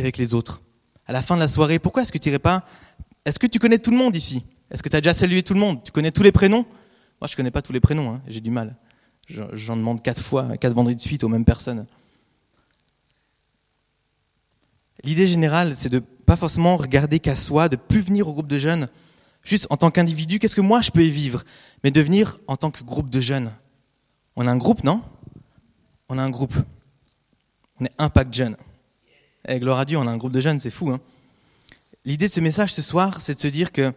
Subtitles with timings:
[0.00, 0.62] avec les autres.
[1.06, 2.64] À la fin de la soirée, pourquoi est-ce que tu irais pas
[3.24, 4.44] Est-ce que tu connais tout le monde ici?
[4.70, 5.82] Est-ce que tu as déjà salué tout le monde?
[5.82, 6.64] Tu connais tous les prénoms?
[7.20, 8.76] Moi, je connais pas tous les prénoms, hein, j'ai du mal.
[9.28, 11.86] J'en demande quatre fois, quatre vendredis de suite aux mêmes personnes.
[15.04, 18.58] L'idée générale, c'est de pas forcément regarder qu'à soi, de plus venir au groupe de
[18.58, 18.88] jeunes
[19.42, 21.42] juste en tant qu'individu, qu'est-ce que moi je peux y vivre,
[21.82, 23.52] mais de venir en tant que groupe de jeunes.
[24.36, 25.02] On a un groupe, non?
[26.08, 26.54] On a un groupe.
[27.80, 28.56] On est Impact Jeunes.
[29.48, 30.90] Eh, gloire à Dieu, on a un groupe de jeunes, c'est fou.
[30.90, 31.00] Hein
[32.04, 33.92] L'idée de ce message ce soir, c'est de se dire que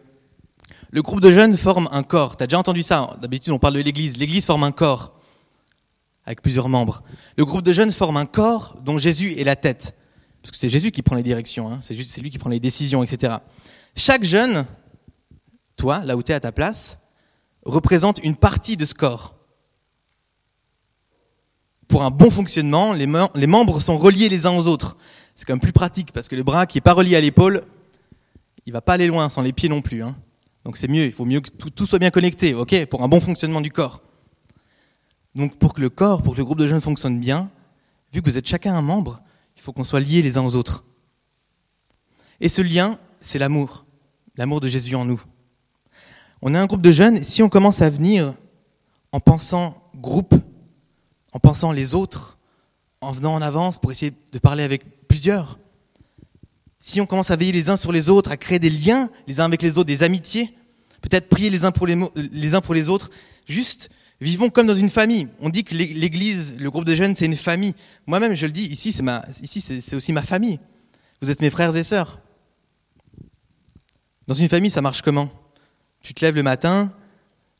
[0.91, 2.37] le groupe de jeunes forme un corps.
[2.37, 4.17] Tu as déjà entendu ça D'habitude, on parle de l'Église.
[4.17, 5.19] L'Église forme un corps
[6.25, 7.03] avec plusieurs membres.
[7.37, 9.95] Le groupe de jeunes forme un corps dont Jésus est la tête.
[10.41, 11.79] Parce que c'est Jésus qui prend les directions, hein.
[11.81, 13.35] c'est lui qui prend les décisions, etc.
[13.95, 14.65] Chaque jeune,
[15.77, 16.99] toi, là où tu es à ta place,
[17.65, 19.35] représente une partie de ce corps.
[21.87, 24.97] Pour un bon fonctionnement, les, membres sont reliés les uns aux autres.
[25.35, 27.63] C'est quand même plus pratique parce que le bras qui n'est pas relié à l'épaule,
[28.65, 30.03] il va pas aller loin sans les pieds non plus.
[30.03, 30.15] Hein.
[30.65, 33.19] Donc c'est mieux, il faut mieux que tout, soit bien connecté, ok, pour un bon
[33.19, 34.01] fonctionnement du corps.
[35.35, 37.49] Donc pour que le corps, pour que le groupe de jeunes fonctionne bien,
[38.13, 39.21] vu que vous êtes chacun un membre,
[39.57, 40.85] il faut qu'on soit liés les uns aux autres.
[42.39, 43.85] Et ce lien, c'est l'amour,
[44.35, 45.21] l'amour de Jésus en nous.
[46.41, 48.33] On est un groupe de jeunes, et si on commence à venir
[49.11, 50.35] en pensant groupe,
[51.31, 52.37] en pensant les autres,
[53.03, 55.59] en venant en avance pour essayer de parler avec plusieurs,
[56.79, 59.39] si on commence à veiller les uns sur les autres, à créer des liens les
[59.39, 60.53] uns avec les autres, des amitiés,
[61.01, 63.09] peut-être prier les uns pour les, les uns pour les autres,
[63.47, 63.89] juste
[64.23, 65.27] Vivons comme dans une famille.
[65.41, 67.75] On dit que l'Église, le groupe de jeunes, c'est une famille.
[68.07, 70.59] Moi-même, je le dis, ici, c'est ma, ici, c'est aussi ma famille.
[71.21, 72.21] Vous êtes mes frères et sœurs.
[74.27, 75.29] Dans une famille, ça marche comment?
[76.01, 76.93] Tu te lèves le matin,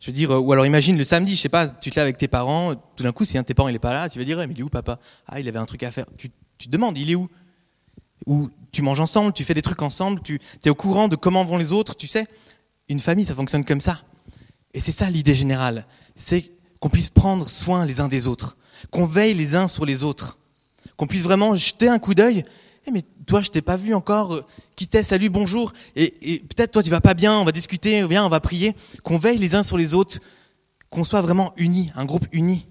[0.03, 2.17] je veux dire, ou alors imagine le samedi, je sais pas, tu te lèves avec
[2.17, 4.19] tes parents, tout d'un coup, si un de tes parents il est pas là, tu
[4.19, 4.99] vas dire, mais il est où papa?
[5.27, 6.05] Ah, il avait un truc à faire.
[6.17, 7.29] Tu, tu te demandes, il est où?
[8.25, 11.45] Ou tu manges ensemble, tu fais des trucs ensemble, tu es au courant de comment
[11.45, 12.27] vont les autres, tu sais?
[12.89, 14.01] Une famille, ça fonctionne comme ça.
[14.73, 18.57] Et c'est ça l'idée générale c'est qu'on puisse prendre soin les uns des autres,
[18.91, 20.37] qu'on veille les uns sur les autres,
[20.97, 22.45] qu'on puisse vraiment jeter un coup d'œil.
[22.85, 24.33] Eh mais toi, je t'ai pas vu encore.
[24.33, 24.45] Euh,
[24.75, 25.71] qui t'es Salut, bonjour.
[25.95, 27.37] Et, peut-être toi, tu vas pas bien.
[27.37, 28.05] On va discuter.
[28.07, 28.75] Viens, on va prier.
[29.03, 30.19] Qu'on veille les uns sur les autres.
[30.89, 32.67] Qu'on soit vraiment unis, un groupe uni.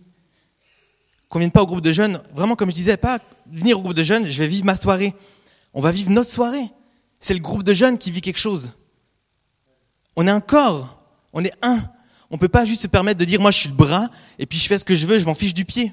[1.29, 2.21] Qu'on vienne pas au groupe de jeunes.
[2.35, 3.21] Vraiment, comme je disais, pas
[3.51, 4.27] venir au groupe de jeunes.
[4.27, 5.15] Je vais vivre ma soirée.
[5.73, 6.71] On va vivre notre soirée.
[7.19, 8.73] C'est le groupe de jeunes qui vit quelque chose.
[10.17, 11.03] On est un corps.
[11.33, 11.81] On est un.
[12.31, 14.09] On peut pas juste se permettre de dire moi je suis le bras
[14.39, 15.93] et puis je fais ce que je veux, je m'en fiche du pied.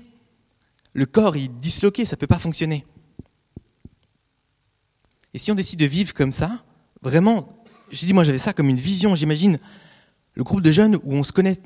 [0.94, 2.85] Le corps il est disloqué, ça peut pas fonctionner.
[5.34, 6.51] Et si on décide de vivre comme ça,
[7.01, 7.47] vraiment,
[7.91, 9.57] je dis moi j'avais ça comme une vision, j'imagine
[10.34, 11.59] le groupe de jeunes où on se connaît,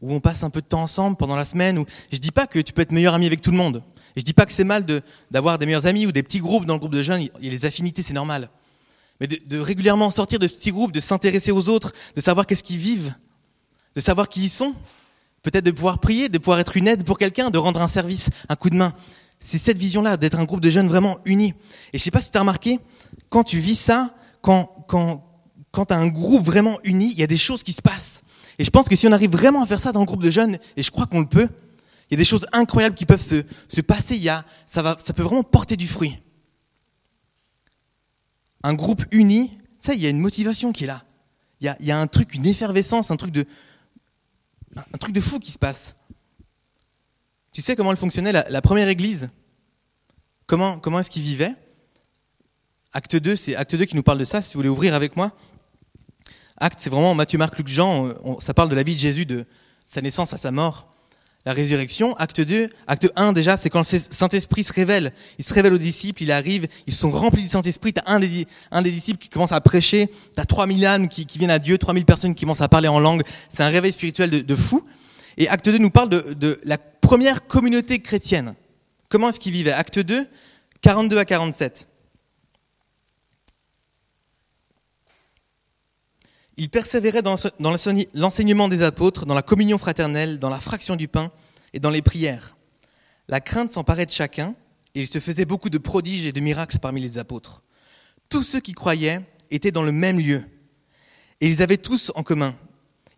[0.00, 1.78] où on passe un peu de temps ensemble pendant la semaine.
[1.78, 1.86] Où...
[2.12, 3.82] Je dis pas que tu peux être meilleur ami avec tout le monde.
[4.16, 4.84] Je dis pas que c'est mal
[5.30, 7.22] d'avoir des meilleurs amis ou des petits groupes dans le groupe de jeunes.
[7.22, 8.50] Il y a les affinités, c'est normal
[9.20, 12.62] mais de, régulièrement sortir de ce petit groupe, de s'intéresser aux autres, de savoir qu'est-ce
[12.62, 13.14] qu'ils vivent,
[13.94, 14.74] de savoir qui ils sont,
[15.42, 18.28] peut-être de pouvoir prier, de pouvoir être une aide pour quelqu'un, de rendre un service,
[18.48, 18.92] un coup de main.
[19.38, 21.54] C'est cette vision-là, d'être un groupe de jeunes vraiment unis.
[21.92, 22.80] Et je sais pas si tu as remarqué,
[23.28, 25.24] quand tu vis ça, quand, quand,
[25.70, 28.22] quand tu as un groupe vraiment uni, il y a des choses qui se passent.
[28.58, 30.30] Et je pense que si on arrive vraiment à faire ça dans le groupe de
[30.30, 31.48] jeunes, et je crois qu'on le peut,
[32.10, 34.16] il y a des choses incroyables qui peuvent se, se passer.
[34.16, 36.18] Il y a, ça, va, ça peut vraiment porter du fruit
[38.66, 41.04] un groupe uni, ça, il y a une motivation qui est là.
[41.60, 43.46] Il y a, un truc, une effervescence, un truc de,
[44.76, 45.96] un truc de fou qui se passe.
[47.56, 49.30] Tu sais comment elle fonctionnait, la, première église?
[50.44, 51.54] Comment, comment est-ce qu'ils vivaient?
[52.92, 55.16] Acte 2, c'est Acte 2 qui nous parle de ça, si vous voulez ouvrir avec
[55.16, 55.32] moi.
[56.58, 59.46] Acte, c'est vraiment Matthieu, Marc, Luc, Jean, ça parle de la vie de Jésus, de
[59.86, 60.92] sa naissance à sa mort
[61.46, 62.14] la résurrection.
[62.16, 65.12] Acte 2, acte 1 déjà, c'est quand le Saint-Esprit se révèle.
[65.38, 67.94] Il se révèle aux disciples, il arrive, ils sont remplis du Saint-Esprit.
[67.94, 71.08] Tu as un des, un des disciples qui commence à prêcher, tu as 3000 âmes
[71.08, 73.22] qui, viennent à Dieu, 3000 personnes qui commencent à parler en langue.
[73.48, 74.84] C'est un réveil spirituel de, fou.
[75.36, 78.54] Et acte 2 nous parle de, la première communauté chrétienne.
[79.08, 79.72] Comment est-ce qu'ils vivaient?
[79.72, 80.26] Acte 2,
[80.80, 81.88] 42 à 47.
[86.56, 87.34] Il persévérait dans
[88.14, 91.30] l'enseignement des apôtres, dans la communion fraternelle, dans la fraction du pain
[91.74, 92.56] et dans les prières.
[93.28, 94.54] La crainte s'emparait de chacun,
[94.94, 97.62] et il se faisait beaucoup de prodiges et de miracles parmi les apôtres.
[98.30, 100.42] Tous ceux qui croyaient étaient dans le même lieu,
[101.42, 102.54] et ils avaient tous en commun.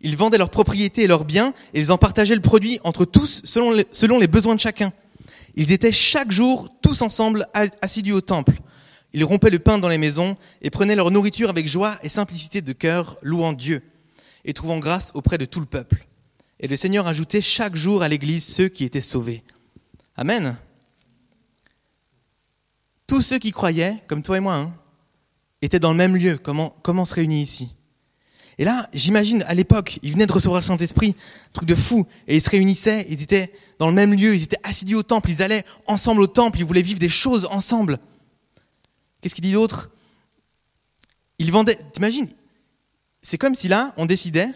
[0.01, 3.41] Ils vendaient leurs propriétés et leurs biens, et ils en partageaient le produit entre tous
[3.43, 3.71] selon
[4.19, 4.91] les, besoins de chacun.
[5.55, 7.47] Ils étaient chaque jour tous ensemble
[7.81, 8.61] assidus au temple
[9.13, 12.61] ils rompaient le pain dans les maisons et prenaient leur nourriture avec joie et simplicité
[12.61, 13.81] de cœur, louant Dieu
[14.45, 16.05] et trouvant grâce auprès de tout le peuple.
[16.59, 19.43] Et le Seigneur ajoutait chaque jour à l'Église ceux qui étaient sauvés.
[20.15, 20.57] Amen.
[23.07, 24.73] tous ceux qui croyaient, comme toi et moi, hein,
[25.61, 26.37] étaient dans le même lieu.
[26.37, 27.71] Comment, comment se réunit ici?
[28.59, 31.15] Et là, j'imagine, à l'époque, ils venaient de recevoir le Saint-Esprit,
[31.53, 34.59] truc de fou, et ils se réunissaient, ils étaient dans le même lieu, ils étaient
[34.63, 37.99] assidus au temple, ils allaient ensemble au temple, ils voulaient vivre des choses ensemble.
[39.21, 39.89] Qu'est-ce qu'il dit d'autre
[41.37, 42.27] Ils vendaient, t'imagines?
[43.21, 44.49] C'est comme si là, on décidait,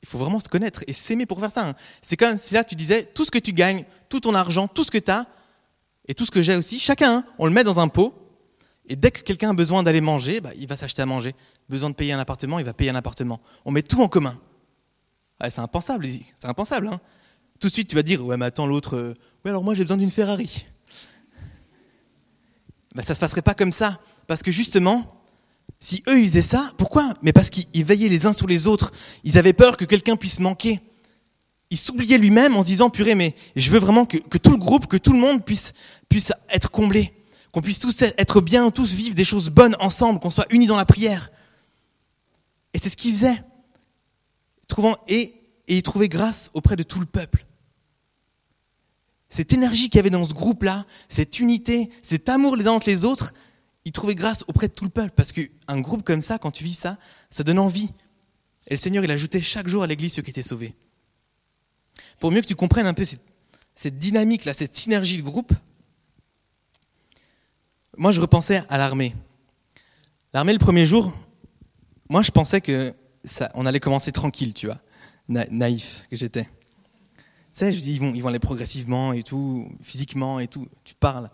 [0.00, 1.70] il faut vraiment se connaître et s'aimer pour faire ça.
[1.70, 1.74] Hein.
[2.00, 4.84] C'est comme si là, tu disais, tout ce que tu gagnes, tout ton argent, tout
[4.84, 5.26] ce que tu as,
[6.06, 8.14] et tout ce que j'ai aussi, chacun, hein, on le met dans un pot,
[8.86, 11.34] et dès que quelqu'un a besoin d'aller manger, bah, il va s'acheter à manger.
[11.68, 13.40] Besoin de payer un appartement, il va payer un appartement.
[13.64, 14.38] On met tout en commun.
[15.40, 16.06] c'est impensable,
[16.36, 16.88] c'est impensable.
[16.88, 17.00] Hein.
[17.60, 19.82] Tout de suite, tu vas dire, ouais, mais attends, l'autre, euh, ouais, alors moi j'ai
[19.82, 20.66] besoin d'une Ferrari.
[22.94, 24.00] Bah, ça ne se passerait pas comme ça.
[24.26, 25.22] Parce que justement,
[25.78, 27.12] si eux ils faisaient ça, pourquoi?
[27.22, 28.92] Mais parce qu'ils veillaient les uns sur les autres.
[29.24, 30.80] Ils avaient peur que quelqu'un puisse manquer.
[31.70, 34.56] Ils s'oubliaient lui-même en se disant, purée, mais je veux vraiment que, que, tout le
[34.56, 35.74] groupe, que tout le monde puisse,
[36.08, 37.12] puisse être comblé
[37.52, 40.76] qu'on puisse tous être bien, tous vivre des choses bonnes ensemble, qu'on soit unis dans
[40.76, 41.30] la prière.
[42.78, 43.42] Et c'est ce qu'il faisait.
[44.68, 45.34] Trouvant, et,
[45.66, 47.44] et il trouvait grâce auprès de tout le peuple.
[49.28, 52.88] Cette énergie qu'il y avait dans ce groupe-là, cette unité, cet amour les uns entre
[52.88, 53.34] les autres,
[53.84, 55.10] il trouvait grâce auprès de tout le peuple.
[55.16, 56.98] Parce qu'un groupe comme ça, quand tu vis ça,
[57.32, 57.90] ça donne envie.
[58.68, 60.76] Et le Seigneur, il ajoutait chaque jour à l'église ceux qui étaient sauvés.
[62.20, 63.24] Pour mieux que tu comprennes un peu cette,
[63.74, 65.52] cette dynamique-là, cette synergie de groupe,
[67.96, 69.16] moi, je repensais à l'armée.
[70.32, 71.12] L'armée, le premier jour,
[72.08, 72.94] moi, je pensais que
[73.24, 74.78] ça, on allait commencer tranquille, tu vois,
[75.28, 76.44] naïf que j'étais.
[76.44, 80.68] Tu sais, je dis, ils vont, ils vont aller progressivement et tout, physiquement et tout.
[80.84, 81.30] Tu parles.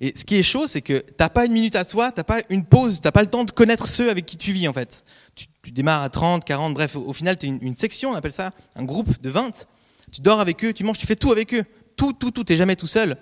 [0.00, 2.18] Et ce qui est chaud, c'est que tu n'as pas une minute à toi, tu
[2.18, 4.52] n'as pas une pause, tu n'as pas le temps de connaître ceux avec qui tu
[4.52, 5.04] vis, en fait.
[5.34, 8.52] Tu, démarres à 30, 40, bref, au, final, tu une, une, section, on appelle ça
[8.74, 9.66] un groupe de 20.
[10.10, 11.64] Tu dors avec eux, tu manges, tu fais tout avec eux.
[11.96, 13.16] Tout, tout, tout, tu n'es jamais tout seul.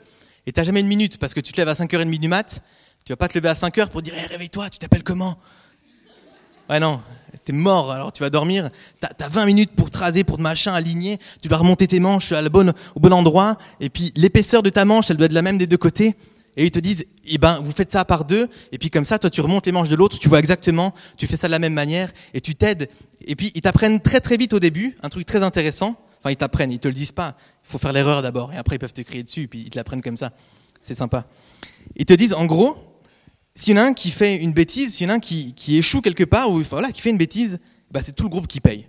[0.46, 2.62] Et t'as jamais une minute parce que tu te lèves à 5h30 du mat,
[3.05, 5.38] tu vas pas te lever à 5h pour dire hey, réveille-toi, tu t'appelles comment?
[6.70, 7.00] Ouais non,
[7.44, 8.70] t'es mort, alors tu vas dormir,
[9.00, 12.31] t'as as 20 minutes pour tracer, pour te machin, aligner, tu dois remonter tes manches
[12.31, 15.32] à la bonne, au bon endroit, et puis l'épaisseur de ta manche, elle doit être
[15.32, 16.14] la même des deux côtés,
[16.56, 19.19] et ils te disent, eh ben, vous faites ça par deux, et puis comme ça,
[19.19, 21.58] toi, tu remontes les manches de l'autre, tu vois exactement, tu fais ça de la
[21.58, 22.88] même manière, et tu t'aides.
[23.26, 26.37] Et puis, ils t'apprennent très très vite au début, un truc très intéressant, Enfin, ils
[26.37, 27.34] t'apprennent, ils te le disent pas.
[27.64, 29.78] Il faut faire l'erreur d'abord, et après ils peuvent te crier dessus, puis ils te
[29.78, 30.32] l'apprennent comme ça.
[30.82, 31.25] C'est sympa.
[31.96, 32.76] Ils te disent, en gros,
[33.60, 35.52] s'il y en a un qui fait une bêtise, s'il y en a un qui,
[35.52, 37.60] qui échoue quelque part, ou voilà, qui fait une bêtise,
[37.90, 38.88] bah, c'est tout le groupe qui paye.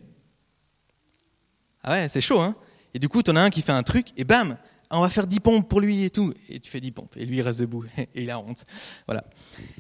[1.84, 2.56] Ah ouais, c'est chaud, hein
[2.94, 4.58] Et du coup, tu en as un qui fait un truc, et bam,
[4.90, 6.34] on va faire 10 pompes pour lui et tout.
[6.48, 8.64] Et tu fais 10 pompes, et lui il reste debout, et il a honte.
[9.08, 9.26] Voilà.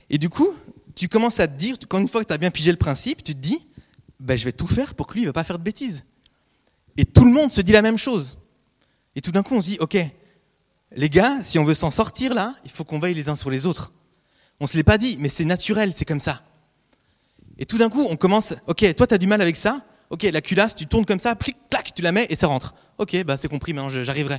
[0.09, 0.49] Et du coup,
[0.93, 3.23] tu commences à te dire, quand une fois que tu as bien pigé le principe,
[3.23, 3.65] tu te dis,
[4.19, 6.03] bah, je vais tout faire pour que lui ne va pas faire de bêtises.
[6.97, 8.39] Et tout le monde se dit la même chose.
[9.15, 9.97] Et tout d'un coup, on se dit, OK,
[10.93, 13.49] les gars, si on veut s'en sortir là, il faut qu'on veille les uns sur
[13.49, 13.93] les autres.
[14.61, 16.43] On ne se l'est pas dit, mais c'est naturel, c'est comme ça.
[17.57, 19.83] Et tout d'un coup, on commence, OK, toi, tu as du mal avec ça.
[20.11, 22.75] OK, la culasse, tu tournes comme ça, plic, clac, tu la mets et ça rentre.
[22.99, 24.37] OK, bah c'est compris, maintenant j'arriverai.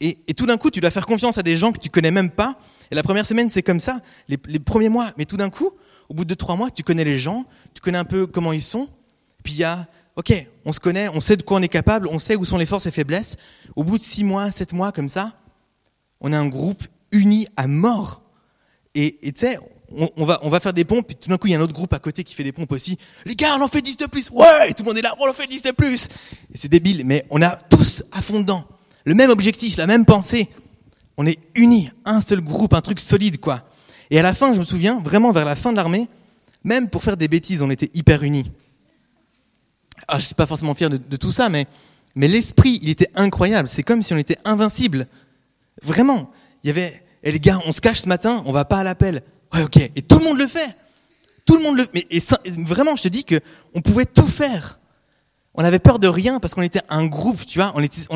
[0.00, 2.12] Et, et, tout d'un coup, tu dois faire confiance à des gens que tu connais
[2.12, 2.56] même pas.
[2.92, 5.10] Et la première semaine, c'est comme ça, les, les, premiers mois.
[5.16, 5.72] Mais tout d'un coup,
[6.08, 7.44] au bout de trois mois, tu connais les gens,
[7.74, 8.88] tu connais un peu comment ils sont.
[9.42, 12.08] Puis il y a ok, on se connaît, on sait de quoi on est capable,
[12.12, 13.36] on sait où sont les forces et faiblesses.
[13.74, 15.32] Au bout de six mois, sept mois, comme ça,
[16.20, 18.22] on est un groupe uni à mort.
[19.06, 19.58] Et tu sais,
[20.16, 21.62] on, va, on va faire des pompes, puis tout d'un coup, il y a un
[21.62, 22.98] autre groupe à côté qui fait des pompes aussi.
[23.24, 24.30] Les gars, on en fait 10 de plus.
[24.30, 26.08] Ouais, et tout le monde est là, on en fait 10 de plus.
[26.52, 28.64] Et c'est débile, mais on a tous à fond dedans.
[29.04, 30.48] Le même objectif, la même pensée.
[31.16, 33.64] On est unis, un seul groupe, un truc solide, quoi.
[34.10, 36.08] Et à la fin, je me souviens, vraiment vers la fin de l'armée,
[36.64, 38.50] même pour faire des bêtises, on était hyper unis
[40.08, 41.66] ah, je ne suis pas forcément fier de, tout ça, mais,
[42.14, 43.68] mais l'esprit, il était incroyable.
[43.68, 45.06] C'est comme si on était invincible.
[45.82, 46.32] Vraiment.
[46.64, 48.78] Il y avait, et eh, les gars, on se cache ce matin, on va pas
[48.78, 49.22] à l'appel.
[49.54, 49.76] Ouais, ok.
[49.76, 50.76] Et tout le monde le fait.
[51.44, 52.20] Tout le monde le mais et
[52.64, 53.40] vraiment, je te dis que
[53.74, 54.78] on pouvait tout faire.
[55.54, 57.72] On avait peur de rien parce qu'on était un groupe, tu vois.
[57.74, 58.08] On est,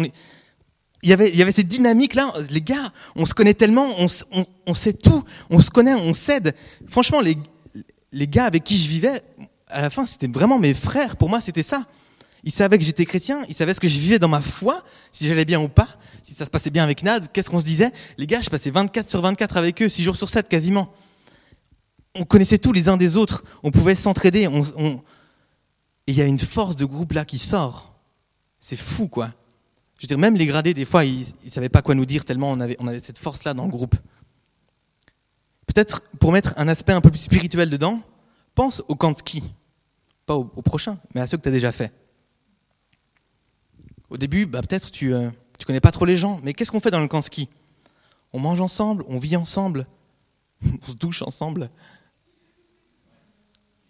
[1.02, 2.32] il y avait, il y avait cette dynamique là.
[2.50, 6.14] Les gars, on se connaît tellement, on, on, on sait tout, on se connaît, on
[6.14, 6.54] s'aide.
[6.86, 7.36] Franchement, les,
[8.12, 9.20] les gars avec qui je vivais,
[9.68, 11.16] à la fin, c'était vraiment mes frères.
[11.16, 11.86] Pour moi, c'était ça.
[12.44, 15.26] Ils savaient que j'étais chrétien, ils savaient ce que je vivais dans ma foi, si
[15.26, 15.88] j'allais bien ou pas,
[16.22, 17.92] si ça se passait bien avec Nad, qu'est-ce qu'on se disait?
[18.18, 20.92] Les gars, je passais 24 sur 24 avec eux, 6 jours sur 7 quasiment.
[22.14, 24.48] On connaissait tous les uns des autres, on pouvait s'entraider.
[26.06, 27.94] Et il y a une force de groupe là qui sort.
[28.60, 29.32] C'est fou, quoi.
[29.98, 32.24] Je veux dire, même les gradés, des fois, ils ne savaient pas quoi nous dire
[32.24, 33.94] tellement on avait, cette force-là dans le groupe.
[35.66, 38.02] Peut-être pour mettre un aspect un peu plus spirituel dedans,
[38.56, 39.42] pense au camp de
[40.26, 41.92] pas au, prochain, mais à ceux que tu as déjà fait.
[44.12, 45.30] Au début, bah, peut-être tu ne euh,
[45.66, 47.48] connais pas trop les gens, mais qu'est-ce qu'on fait dans le camp ski?
[48.34, 49.86] On mange ensemble, on vit ensemble,
[50.82, 51.70] On se douche ensemble.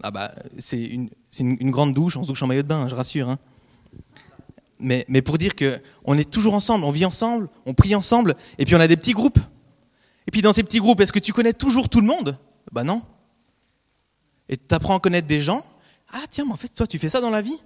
[0.03, 1.11] Ah bah, c'est une,
[1.71, 3.29] grande douche, on se douche en maillot de bain, je rassure.
[3.29, 3.39] Hein.
[4.81, 8.65] Mais, mais, pour dire qu'on est toujours ensemble, on vit ensemble, on prie ensemble, et
[8.65, 9.39] puis on a des petits groupes.
[10.27, 12.39] Et puis dans ces petits groupes, est-ce que tu connais toujours tout le monde?
[12.71, 13.03] Bah non.
[14.49, 15.65] Et tu apprends à connaître des gens?
[16.13, 17.61] Ah tiens, mais en fait, toi, tu fais ça dans la vie?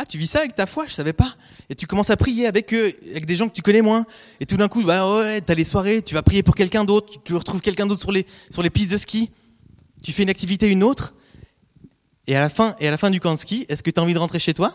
[0.00, 1.34] Ah, tu vis ça avec ta foi, je savais pas.
[1.68, 4.06] Et tu commences à prier avec eux, avec des gens que tu connais moins.
[4.40, 7.22] Et tout d'un coup, bah ouais, t'as les soirées, tu vas prier pour quelqu'un d'autre,
[7.22, 8.10] tu retrouves quelqu'un d'autre sur
[8.62, 9.30] les, pistes de ski.
[10.02, 11.12] Tu fais une activité, une autre.
[12.26, 14.00] Et à la fin, et à la fin du camp de ski, est-ce que tu
[14.00, 14.72] as envie de rentrer chez toi?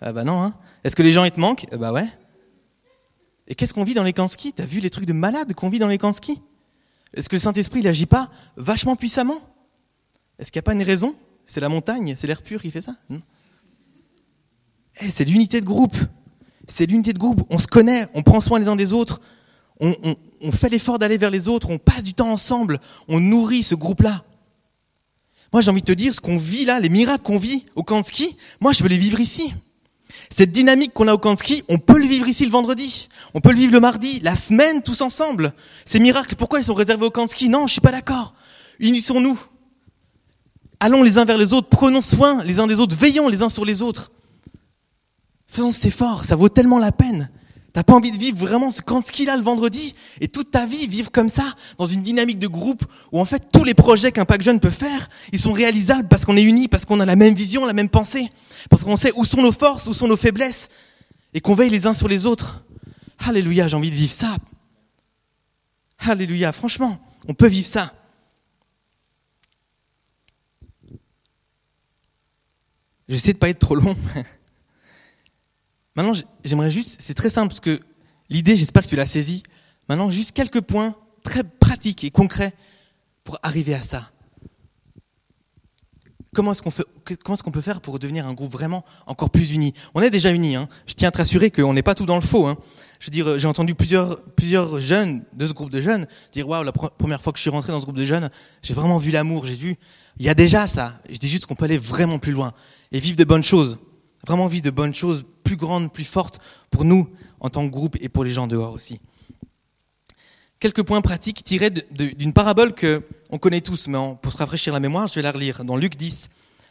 [0.00, 0.52] Ah bah non, hein.
[0.82, 1.66] Est-ce que les gens, ils te manquent?
[1.70, 2.08] Ah Bah ouais.
[3.46, 4.52] Et qu'est-ce qu'on vit dans les camps de ski?
[4.52, 6.42] T'as vu les trucs de malades qu'on vit dans les camps de ski?
[7.14, 9.38] Est-ce que le Saint-Esprit, il agit pas vachement puissamment?
[10.40, 11.14] Est-ce qu'il n'y a pas une raison?
[11.46, 12.96] C'est la montagne, c'est l'air pur qui fait ça?
[15.00, 15.96] Eh, C'est l'unité de groupe.
[16.68, 17.42] C'est l'unité de groupe.
[17.50, 19.20] On se connaît, on prend soin les uns des autres,
[19.80, 23.74] on, fait l'effort d'aller vers les autres, on passe du temps ensemble, on nourrit ce
[23.74, 24.24] groupe-là.
[25.52, 27.82] Moi, j'ai envie de te dire, ce qu'on vit là, les miracles qu'on vit au
[27.82, 29.52] camp de ski, moi, je veux les vivre ici.
[30.28, 33.08] Cette dynamique qu'on a au camp de ski, on peut le vivre ici le vendredi,
[33.34, 35.52] on peut le vivre le mardi, la semaine, tous ensemble.
[35.84, 37.48] Ces miracles, pourquoi ils sont réservés au camp de ski?
[37.48, 38.34] Non, je suis pas d'accord.
[38.78, 39.40] Unissons-nous.
[40.78, 43.48] Allons les uns vers les autres, prenons soin les uns des autres, veillons les uns
[43.48, 44.12] sur les autres.
[45.50, 47.28] Faisons cet effort, ça vaut tellement la peine.
[47.72, 50.86] T'as pas envie de vivre vraiment ce ski là le vendredi et toute ta vie
[50.86, 54.24] vivre comme ça dans une dynamique de groupe où en fait tous les projets qu'un
[54.24, 57.16] pack jeune peut faire, ils sont réalisables parce qu'on est unis, parce qu'on a la
[57.16, 58.30] même vision, la même pensée,
[58.68, 60.68] parce qu'on sait où sont nos forces, où sont nos faiblesses
[61.34, 62.64] et qu'on veille les uns sur les autres.
[63.18, 64.36] Alléluia, j'ai envie de vivre ça.
[65.98, 67.92] Alléluia, franchement, on peut vivre ça.
[73.08, 73.96] J'essaie de pas être trop long.
[75.96, 76.12] Maintenant,
[76.44, 77.80] j'aimerais juste, c'est très simple, parce que
[78.28, 79.42] l'idée, j'espère que tu l'as saisie.
[79.88, 80.94] Maintenant, juste quelques points
[81.24, 82.54] très pratiques et concrets
[83.24, 84.10] pour arriver à ça.
[86.32, 86.62] Comment est-ce
[87.42, 89.74] qu'on peut faire pour devenir un groupe vraiment encore plus uni?
[89.94, 90.54] On est déjà unis.
[90.54, 90.68] Hein.
[90.86, 92.46] Je tiens à te rassurer qu'on n'est pas tout dans le faux.
[92.46, 92.56] Hein.
[93.00, 96.62] Je veux dire, j'ai entendu plusieurs, plusieurs jeunes de ce groupe de jeunes dire waouh,
[96.62, 98.30] la première fois que je suis rentré dans ce groupe de jeunes,
[98.62, 99.44] j'ai vraiment vu l'amour.
[99.44, 99.76] J'ai vu,
[100.20, 101.00] il y a déjà ça.
[101.10, 102.52] Je dis juste qu'on peut aller vraiment plus loin
[102.92, 103.78] et vivre de bonnes choses
[104.26, 106.38] vraiment vivre de bonnes choses plus grandes, plus fortes
[106.70, 109.00] pour nous en tant que groupe et pour les gens dehors aussi.
[110.60, 114.78] Quelques points pratiques tirés d'une parabole que on connaît tous, mais pour se rafraîchir la
[114.78, 116.28] mémoire, je vais la relire dans Luc 10.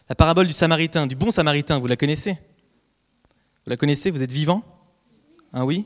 [0.07, 2.37] La parabole du Samaritain, du bon Samaritain, vous la connaissez?
[3.65, 4.11] Vous la connaissez?
[4.11, 4.63] Vous êtes vivant?
[5.51, 5.85] Ah oui?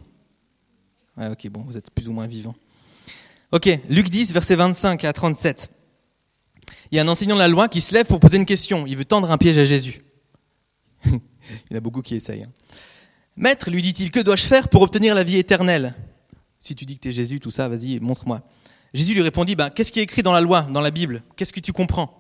[1.18, 2.54] Ok, bon, vous êtes plus ou moins vivant.
[3.52, 5.72] Ok, Luc 10, versets 25 à 37.
[6.92, 8.86] Il y a un enseignant de la loi qui se lève pour poser une question.
[8.86, 10.04] Il veut tendre un piège à Jésus.
[11.70, 12.44] Il y en a beaucoup qui essayent.
[12.44, 12.52] Hein.
[13.36, 15.96] Maître, lui dit-il, que dois-je faire pour obtenir la vie éternelle?
[16.60, 18.42] Si tu dis que tu es Jésus, tout ça, vas-y, montre-moi.
[18.94, 21.24] Jésus lui répondit, ben, qu'est-ce qui est écrit dans la loi, dans la Bible?
[21.36, 22.20] Qu'est-ce que tu comprends?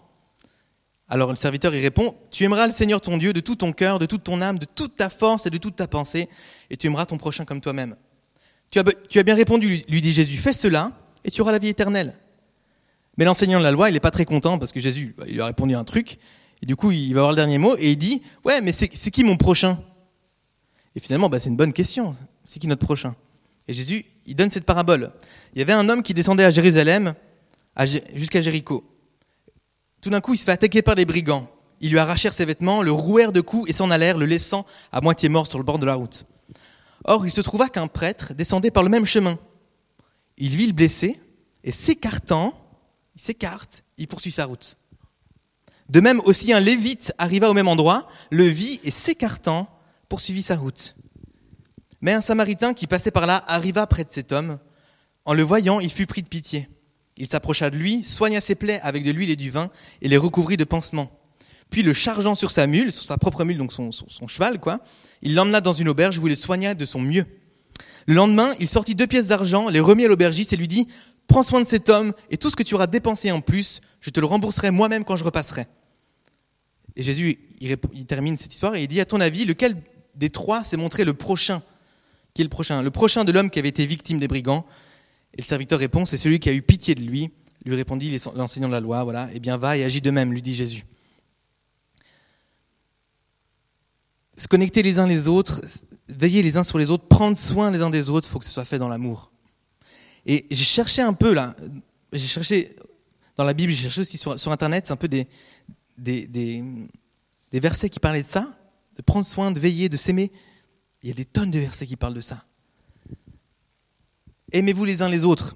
[1.07, 3.99] Alors le serviteur y répond, tu aimeras le Seigneur ton Dieu de tout ton cœur,
[3.99, 6.27] de toute ton âme, de toute ta force et de toute ta pensée,
[6.71, 7.95] et tu aimeras ton prochain comme toi-même.
[8.71, 10.91] Tu as, bien répondu, lui dit Jésus, fais cela,
[11.23, 12.17] et tu auras la vie éternelle.
[13.17, 15.41] Mais l'enseignant de la loi, il n'est pas très content parce que Jésus, il lui
[15.41, 16.17] a répondu un truc,
[16.63, 18.87] et du coup, il va avoir le dernier mot et il dit Ouais, mais c'est
[18.87, 19.77] qui mon prochain?
[20.95, 22.15] Et finalement, bah, c'est une bonne question.
[22.45, 23.17] C'est qui notre prochain?
[23.67, 25.11] Et Jésus, il donne cette parabole.
[25.53, 27.15] Il y avait un homme qui descendait à Jérusalem
[28.15, 28.81] jusqu'à Jéricho.
[29.99, 31.49] Tout d'un coup, il se fait attaquer par des brigands.
[31.81, 35.01] Ils lui arrachèrent ses vêtements, le rouèrent de coups et s'en allèrent, le laissant à
[35.01, 36.25] moitié mort sur le bord de la route.
[37.03, 39.37] Or, il se trouva qu'un prêtre descendait par le même chemin.
[40.37, 41.19] Il vit le blessé
[41.65, 42.53] et s'écartant,
[43.15, 44.77] il s'écarte, il poursuit sa route.
[45.89, 49.67] De même aussi un lévite arriva au même endroit, le vit et s'écartant
[50.09, 50.95] poursuivit sa route.
[52.01, 54.59] Mais un samaritain qui passait par là arriva près de cet homme.
[55.25, 56.67] En le voyant, il fut pris de pitié.
[57.17, 59.69] Il s'approcha de lui, soigna ses plaies avec de l'huile et du vin
[60.01, 61.11] et les recouvrit de pansements.
[61.69, 63.91] Puis le chargeant sur sa mule, sur sa propre mule, donc son,
[64.27, 64.79] cheval, quoi,
[65.21, 67.25] il l'emmena dans une auberge où il le soigna de son mieux.
[68.05, 70.87] Le lendemain, il sortit deux pièces d'argent, les remit à l'aubergiste et lui dit
[71.27, 74.09] Prends soin de cet homme et tout ce que tu auras dépensé en plus, je
[74.09, 75.65] te le rembourserai moi-même quand je repasserai.
[76.95, 79.81] Et Jésus, il, termine cette histoire et il dit, à ton avis, lequel
[80.15, 81.63] des trois s'est montré le prochain?
[82.33, 82.81] Qui est le prochain?
[82.81, 84.65] Le prochain de l'homme qui avait été victime des brigands.
[85.33, 87.31] Et le serviteur répond, c'est celui qui a eu pitié de lui.
[87.65, 89.29] Lui répondit l'enseignant de la loi, voilà.
[89.33, 90.85] Eh bien, va et agis de même, lui dit Jésus.
[94.37, 95.61] Se connecter les uns les autres,
[96.09, 98.45] veiller les uns sur les autres, prendre soin les uns des autres, il faut que
[98.45, 99.32] ce soit fait dans l'amour.
[100.25, 101.55] Et j'ai cherché un peu là,
[102.11, 102.75] j'ai cherché
[103.35, 105.27] dans la Bible, j'ai cherché aussi sur, Internet, un peu des,
[105.97, 108.47] des, des, versets qui parlaient de ça,
[108.95, 110.31] de prendre soin, de veiller, de s'aimer.
[111.01, 112.45] Il y a des tonnes de versets qui parlent de ça.
[114.51, 115.55] Aimez-vous les uns les autres.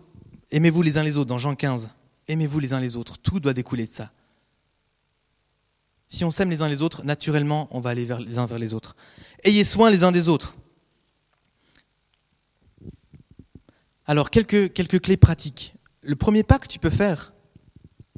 [0.52, 1.92] Aimez-vous les uns les autres dans Jean 15.
[2.28, 3.18] Aimez-vous les uns les autres.
[3.20, 4.12] Tout doit découler de ça.
[6.10, 8.58] Si on s'aime les uns les autres, naturellement, on va aller vers les uns vers
[8.58, 8.96] les autres.
[9.44, 10.56] Ayez soin les uns des autres.
[14.10, 15.76] Alors, quelques, quelques clés pratiques.
[16.02, 17.34] Le premier pas que tu peux faire,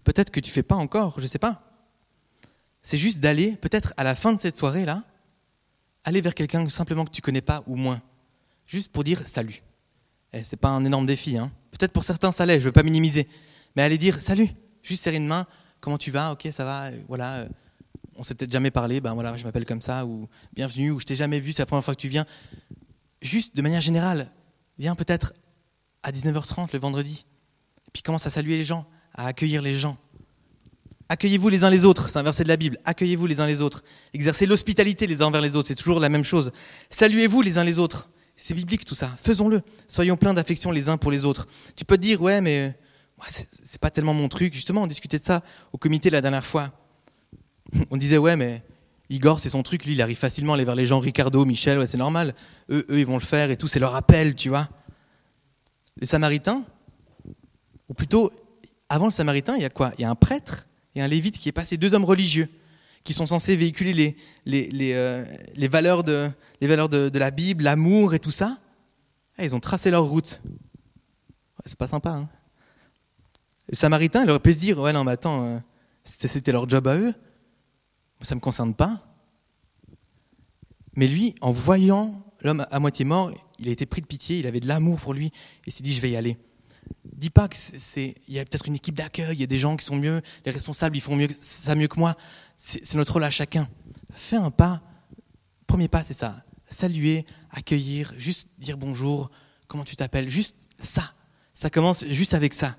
[0.03, 1.63] peut-être que tu ne fais pas encore, je ne sais pas,
[2.83, 5.03] c'est juste d'aller, peut-être à la fin de cette soirée-là,
[6.03, 8.01] aller vers quelqu'un simplement que tu connais pas ou moins,
[8.67, 9.63] juste pour dire salut.
[10.33, 11.51] Ce c'est pas un énorme défi, hein.
[11.71, 13.27] Peut-être pour certains ça l'est, je veux pas minimiser,
[13.75, 14.49] mais aller dire salut,
[14.83, 15.47] juste serrer une main,
[15.81, 17.49] comment tu vas, ok ça va, voilà, euh,
[18.15, 21.05] on s'est peut-être jamais parlé, ben voilà, je m'appelle comme ça, ou bienvenue, ou je
[21.05, 22.25] t'ai jamais vu, c'est la première fois que tu viens.
[23.21, 24.31] Juste de manière générale,
[24.77, 25.33] viens peut-être
[26.03, 27.25] à 19h30 le vendredi,
[27.87, 29.97] et puis commence à saluer les gens, à accueillir les gens.
[31.09, 32.77] Accueillez-vous les uns les autres, c'est un verset de la Bible.
[32.85, 33.83] Accueillez-vous les uns les autres.
[34.13, 36.51] Exercez l'hospitalité les uns envers les autres, c'est toujours la même chose.
[36.89, 38.09] Saluez-vous les uns les autres.
[38.35, 39.09] C'est biblique tout ça.
[39.21, 39.61] Faisons-le.
[39.87, 41.47] Soyons pleins d'affection les uns pour les autres.
[41.75, 42.77] Tu peux te dire, ouais, mais
[43.27, 44.53] c'est pas tellement mon truc.
[44.53, 46.71] Justement, on discutait de ça au comité la dernière fois.
[47.89, 48.63] On disait, ouais, mais
[49.09, 49.83] Igor, c'est son truc.
[49.85, 50.99] Lui, il arrive facilement à aller vers les gens.
[50.99, 52.33] Ricardo, Michel, ouais, c'est normal.
[52.69, 53.67] Eux, eux, ils vont le faire et tout.
[53.67, 54.69] C'est leur appel, tu vois.
[55.99, 56.63] Les Samaritains,
[57.89, 58.31] ou plutôt,
[58.87, 59.91] avant le Samaritain, il y a quoi?
[59.97, 62.49] Il y a un prêtre et un lévite qui est passé, deux hommes religieux,
[63.03, 64.15] qui sont censés véhiculer
[64.45, 65.25] les, euh,
[65.69, 66.31] valeurs, de,
[67.17, 68.57] la Bible, l'amour et tout ça.
[69.37, 70.41] Ah, ils ont tracé leur route.
[71.65, 72.11] c'est pas sympa.
[72.11, 72.29] Hein
[73.69, 75.59] le Samaritain, il aurait pu se dire, ouais non mais attends, euh,
[76.03, 77.13] c'était leur job à eux,
[78.21, 78.99] ça ne me concerne pas.
[80.95, 84.47] Mais lui, en voyant l'homme à moitié mort, il a été pris de pitié, il
[84.47, 85.31] avait de l'amour pour lui,
[85.65, 86.37] et s'est dit, je vais y aller
[87.03, 89.57] dis pas que c'est, il y a peut-être une équipe d'accueil, il y a des
[89.57, 92.15] gens qui sont mieux, les responsables, ils font mieux, ça mieux que moi.
[92.57, 93.69] C'est notre rôle à chacun.
[94.11, 94.81] Fais un pas.
[95.67, 96.43] Premier pas, c'est ça.
[96.69, 99.31] Saluer, accueillir, juste dire bonjour,
[99.67, 101.13] comment tu t'appelles, juste ça.
[101.53, 102.77] Ça commence juste avec ça.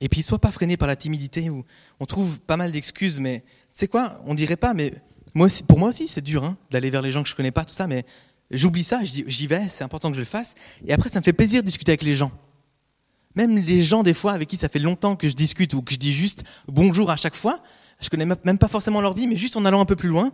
[0.00, 1.64] Et puis, sois pas freiné par la timidité où
[2.00, 4.20] on trouve pas mal d'excuses, mais c'est quoi?
[4.24, 4.92] On dirait pas, mais
[5.66, 7.74] pour moi aussi, c'est dur hein, d'aller vers les gens que je connais pas, tout
[7.74, 8.04] ça, mais
[8.50, 10.54] J'oublie ça, j'y vais, c'est important que je le fasse.
[10.86, 12.30] Et après, ça me fait plaisir de discuter avec les gens.
[13.34, 15.92] Même les gens, des fois, avec qui ça fait longtemps que je discute ou que
[15.92, 17.60] je dis juste bonjour à chaque fois,
[18.00, 20.30] je connais même pas forcément leur vie, mais juste en allant un peu plus loin,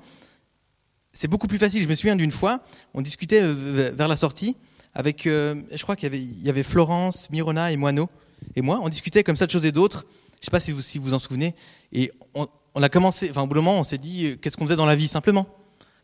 [1.12, 1.82] c'est beaucoup plus facile.
[1.82, 2.62] Je me souviens d'une fois,
[2.94, 4.56] on discutait euh, vers la sortie
[4.92, 8.10] avec, euh, je crois qu'il y, avait, Florence, Mirona et Moineau
[8.56, 8.80] et moi.
[8.82, 10.04] On discutait comme ça de choses et d'autres.
[10.40, 11.54] Je sais pas si vous si vous en souvenez.
[11.92, 14.56] Et on, on a commencé, enfin au bout d'un moment, on s'est dit euh, qu'est-ce
[14.56, 15.46] qu'on faisait dans la vie simplement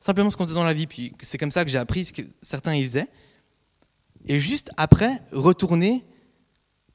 [0.01, 0.87] simplement ce qu'on faisait dans la vie.
[0.87, 3.09] Puis c'est comme ça que j'ai appris ce que certains y faisaient.
[4.27, 6.05] Et juste après, retourner,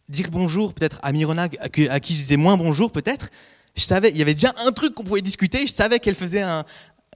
[0.09, 3.29] dire bonjour peut-être à Mirona, à qui je disais moins bonjour peut-être.
[3.75, 5.65] Je savais, il y avait déjà un truc qu'on pouvait discuter.
[5.65, 6.65] Je savais qu'elle faisait un,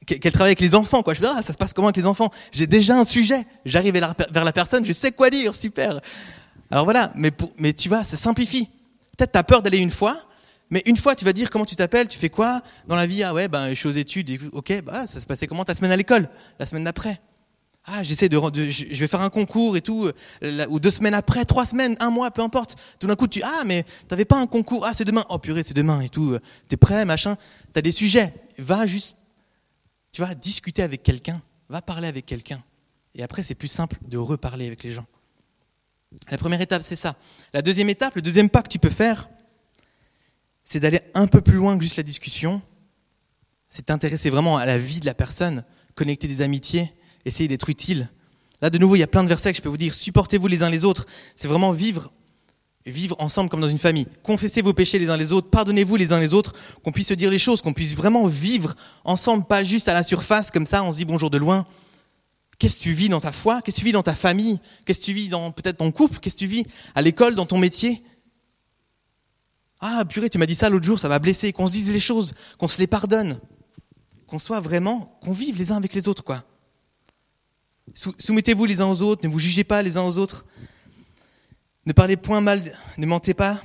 [0.06, 1.04] qu'elle travaillait avec les enfants.
[1.04, 1.14] Quoi.
[1.14, 2.32] Je me disais, ah, ça se passe comment avec les enfants?
[2.52, 3.46] J'ai déjà un sujet.
[3.66, 6.00] J'arrive vers la personne, je sais quoi dire, super.
[6.72, 8.70] Alors voilà, mais, mais tu vois, ça simplifie.
[9.18, 10.18] Peut-être tu as peur d'aller une fois,
[10.70, 12.62] mais une fois, tu vas dire comment tu t'appelles, tu fais quoi?
[12.88, 14.40] Dans la vie Ah ouais, ben, je suis aux études.
[14.52, 16.28] Ok, bah, ça se passait comment ta semaine à l'école?
[16.60, 17.22] La semaine d'après
[17.86, 20.12] Ah, j'essaie de, je vais faire un concours et tout.
[20.44, 22.76] Euh, ou deux semaines après, trois semaines, un mois, peu importe.
[23.00, 25.26] Tout d'un coup, tu Ah, mais t'avais pas un concours Ah, c'est demain.
[25.30, 26.38] Oh purée, c'est demain et tout.
[26.68, 27.38] T'es prêt, machin.
[27.74, 28.34] T'as des sujets.
[28.58, 29.18] Va juste,
[30.12, 31.42] tu vas discuter avec quelqu'un.
[31.70, 32.64] Va parler avec quelqu'un.
[33.14, 35.06] Et après, c'est plus simple de reparler avec les gens.
[36.32, 37.16] La première étape, c'est ça.
[37.54, 39.30] La deuxième étape, le deuxième pas que tu peux faire,
[40.66, 42.62] c'est d'aller un peu plus loin que juste la discussion.
[43.70, 46.92] C'est t'intéresser vraiment à la vie de la personne, connecter des amitiés,
[47.24, 48.10] essayer d'être utile.
[48.62, 49.94] Là, de nouveau, il y a plein de versets que je peux vous dire.
[49.94, 51.06] Supportez-vous les uns les autres.
[51.36, 52.12] C'est vraiment vivre,
[52.86, 54.08] vivre ensemble comme dans une famille.
[54.24, 55.50] Confessez vos péchés les uns les autres.
[55.50, 56.54] Pardonnez-vous les uns les autres.
[56.84, 60.04] Qu'on puisse se dire les choses, qu'on puisse vraiment vivre ensemble, pas juste à la
[60.04, 60.84] surface comme ça.
[60.84, 61.66] On se dit bonjour de loin.
[62.58, 63.62] Qu'est-ce que tu vis dans ta foi?
[63.62, 64.60] Qu'est-ce que tu vis dans ta famille?
[64.86, 66.20] Qu'est-ce que tu vis dans peut-être ton couple?
[66.20, 68.02] Qu'est-ce que tu vis à l'école, dans ton métier?
[69.82, 71.52] Ah, purée, tu m'as dit ça l'autre jour, ça va blesser.
[71.54, 73.40] Qu'on se dise les choses, qu'on se les pardonne.
[74.28, 76.44] Qu'on soit vraiment, qu'on vive les uns avec les autres, quoi.
[77.94, 80.46] Soumettez-vous les uns aux autres, ne vous jugez pas les uns aux autres.
[81.86, 82.62] Ne parlez point mal,
[82.98, 83.62] ne mentez pas,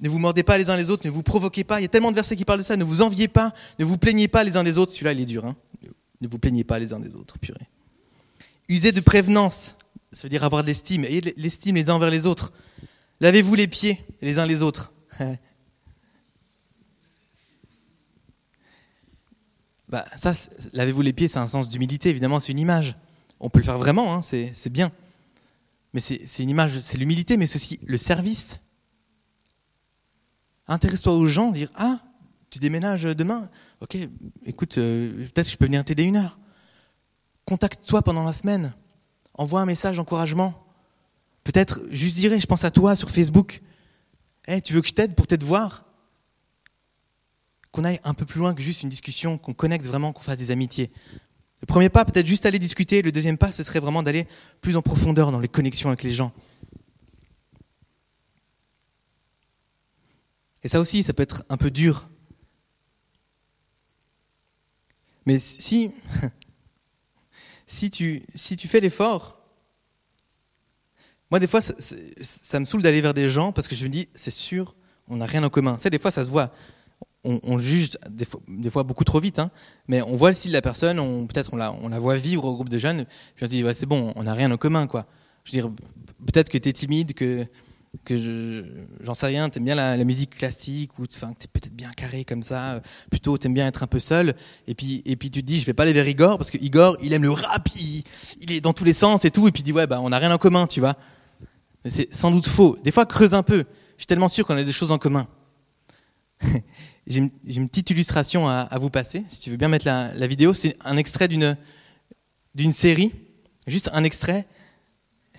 [0.00, 1.80] ne vous mordez pas les uns les autres, ne vous provoquez pas.
[1.80, 2.76] Il y a tellement de versets qui parlent de ça.
[2.76, 4.92] Ne vous enviez pas, ne vous plaignez pas les uns des autres.
[4.92, 5.46] Celui-là, il est dur.
[5.46, 5.56] Hein
[6.24, 7.68] ne vous plaignez pas les uns des autres, purée.
[8.68, 9.76] Usez de prévenance,
[10.12, 11.04] ça veut dire avoir de l'estime.
[11.04, 12.52] Ayez l'estime les uns envers les autres.
[13.20, 14.92] Lavez-vous les pieds les uns les autres.
[19.88, 20.32] bah, ça,
[20.72, 22.96] lavez-vous les pieds, c'est un sens d'humilité, évidemment, c'est une image.
[23.40, 24.90] On peut le faire vraiment, hein, c'est bien.
[25.92, 28.60] Mais c'est une image, c'est l'humilité, mais ceci, le service.
[30.66, 32.00] Intéresse-toi aux gens, dire Ah,
[32.50, 33.48] tu déménages demain
[33.80, 33.98] Ok,
[34.46, 36.38] écoute, euh, peut-être que je peux venir t'aider une heure.
[37.44, 38.72] Contacte-toi pendant la semaine.
[39.34, 40.64] Envoie un message d'encouragement.
[41.44, 43.60] Peut-être juste dirais, je pense à toi sur Facebook.
[44.46, 45.84] Eh, tu veux que je t'aide pour t'aider voir?
[47.72, 50.38] Qu'on aille un peu plus loin que juste une discussion, qu'on connecte vraiment, qu'on fasse
[50.38, 50.90] des amitiés.
[51.60, 53.02] Le premier pas, peut-être juste aller discuter.
[53.02, 54.26] Le deuxième pas, ce serait vraiment d'aller
[54.60, 56.32] plus en profondeur dans les connexions avec les gens.
[60.62, 62.08] Et ça aussi, ça peut être un peu dur.
[65.26, 65.92] Mais si,
[67.66, 69.43] si, tu, si tu fais l'effort,
[71.34, 74.08] moi des fois, ça, me saoule d'aller vers des gens parce que je me dis,
[74.14, 74.76] c'est sûr,
[75.08, 75.74] on n'a rien en commun.
[75.74, 76.52] Tu sais, des fois, ça se voit.
[77.24, 79.50] On, juge des fois, beaucoup trop vite, hein,
[79.88, 82.68] mais on voit le style de la personne, peut-être on la, voit vivre au groupe
[82.68, 84.86] de jeunes, puis on se dit, ouais, c'est bon, on n'a rien en commun.
[84.86, 85.06] Quoi.
[85.42, 85.72] Je veux dire,
[86.24, 87.44] peut-être que tu es timide, que
[88.04, 88.64] que
[89.00, 92.42] j'en sais rien, t'aimes bien la, musique classique ou enfin t'es peut-être bien carré comme
[92.42, 94.34] ça, plutôt t'aimes bien être un peu seul
[94.66, 96.58] et puis et puis tu te dis je vais pas aller vers Igor parce que
[96.58, 98.04] Igor il aime le rap, il,
[98.52, 100.18] est dans tous les sens et tout et puis il dit ouais bah on a
[100.18, 100.96] rien en commun tu vois.
[101.84, 102.76] Mais c'est sans doute faux.
[102.82, 103.64] Des fois creuse un peu.
[103.96, 105.26] Je suis tellement sûr qu'on a des choses en commun.
[107.06, 109.24] J'ai une, petite illustration à, vous passer.
[109.28, 111.56] Si tu veux bien mettre la, la vidéo, c'est un extrait d'une
[112.54, 113.12] d'une série,
[113.66, 114.46] juste un extrait.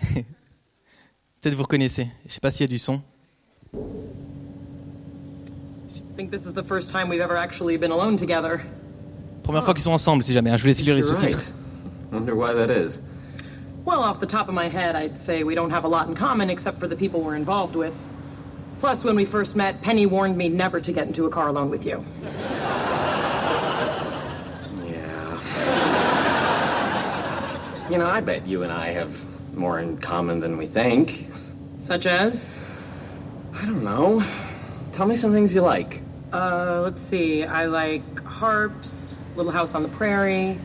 [0.02, 2.08] Peut-être vous reconnaissez.
[2.22, 3.00] Je ne sais pas s'il y a du son.
[9.42, 10.50] Première fois qu'ils sont ensemble, si jamais.
[10.50, 10.56] Hein.
[10.56, 11.40] Je vous laisse lire les sous-titres.
[12.70, 13.00] Is.
[13.86, 16.16] Well, off the top of my head, I'd say we don't have a lot in
[16.16, 17.96] common except for the people we're involved with.
[18.80, 21.70] Plus, when we first met, Penny warned me never to get into a car alone
[21.70, 22.04] with you.
[24.84, 25.40] yeah.
[27.88, 31.28] You know, I bet you and I have more in common than we think.
[31.78, 32.58] Such as?
[33.54, 34.20] I don't know.
[34.90, 36.02] Tell me some things you like.
[36.32, 37.44] Uh, let's see.
[37.44, 40.58] I like harps, Little House on the Prairie,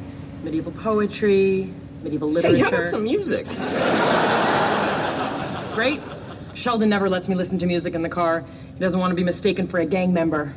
[0.43, 1.71] medieval poetry,
[2.01, 2.55] medieval literature.
[2.55, 3.47] Hey, how about some music?
[5.75, 6.01] Great.
[6.53, 8.43] Sheldon never lets me listen to music in the car.
[8.73, 10.53] He doesn't want to be mistaken for a gang member.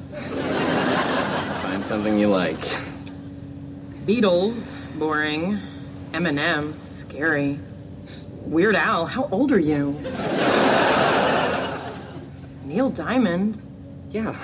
[1.63, 2.59] Find something you like.
[4.07, 5.59] Beatles, boring.
[6.13, 7.59] Eminem, scary.
[8.45, 9.93] Weird Al, how old are you?
[12.65, 13.61] Neil Diamond?
[14.11, 14.37] Yeah,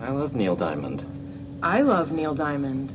[0.00, 1.04] I love Neil Diamond.
[1.62, 2.92] I love Neil Diamond.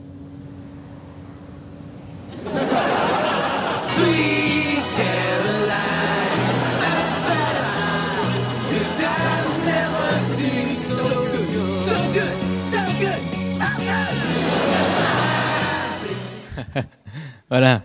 [17.49, 17.83] voilà.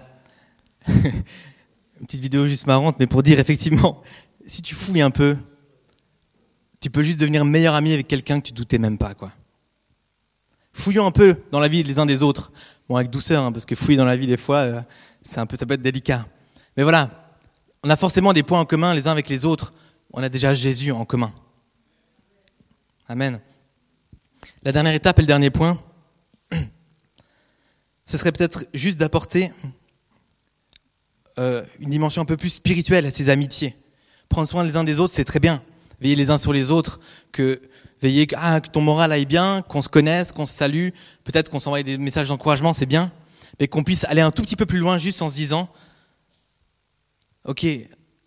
[0.86, 4.02] Une petite vidéo juste marrante, mais pour dire effectivement,
[4.46, 5.36] si tu fouilles un peu,
[6.80, 9.32] tu peux juste devenir meilleur ami avec quelqu'un que tu doutais même pas, quoi.
[10.72, 12.52] Fouillons un peu dans la vie les uns des autres.
[12.88, 14.80] Bon, avec douceur, hein, parce que fouiller dans la vie des fois, euh,
[15.24, 16.26] c'est un peu, ça peut être délicat.
[16.76, 17.10] Mais voilà,
[17.82, 19.74] on a forcément des points en commun les uns avec les autres.
[20.12, 21.32] On a déjà Jésus en commun.
[23.08, 23.40] Amen.
[24.62, 25.82] La dernière étape et le dernier point,
[28.06, 29.50] ce serait peut-être juste d'apporter
[31.38, 33.74] euh, une dimension un peu plus spirituelle à ces amitiés.
[34.28, 35.62] Prendre soin les uns des autres, c'est très bien.
[36.00, 37.00] Veiller les uns sur les autres,
[37.32, 37.60] que
[38.00, 40.90] veiller ah, que ton moral aille bien, qu'on se connaisse, qu'on se salue,
[41.24, 43.12] peut-être qu'on s'envoie des messages d'encouragement, c'est bien,
[43.60, 45.68] mais qu'on puisse aller un tout petit peu plus loin juste en se disant,
[47.44, 47.66] ok,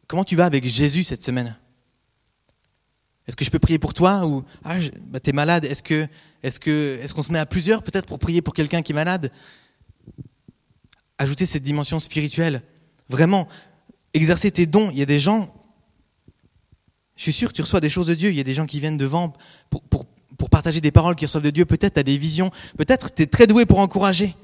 [0.08, 1.56] comment tu vas avec Jésus cette semaine?
[3.28, 6.08] Est-ce que je peux prier pour toi ou ah, bah, t'es malade Est-ce que
[6.62, 9.32] que est-ce qu'on se met à plusieurs peut-être pour prier pour quelqu'un qui est malade?
[11.18, 12.62] Ajouter cette dimension spirituelle.
[13.10, 13.48] Vraiment,
[14.14, 14.90] exercer tes dons.
[14.92, 15.54] Il y a des gens,
[17.18, 18.30] je suis sûr tu reçois des choses de Dieu.
[18.30, 19.34] Il y a des gens qui viennent devant
[19.70, 20.06] pour, pour,
[20.38, 21.66] pour partager des paroles qui reçoivent de Dieu.
[21.66, 22.50] Peut-être tu as des visions.
[22.78, 24.36] Peut-être tu es très doué pour encourager.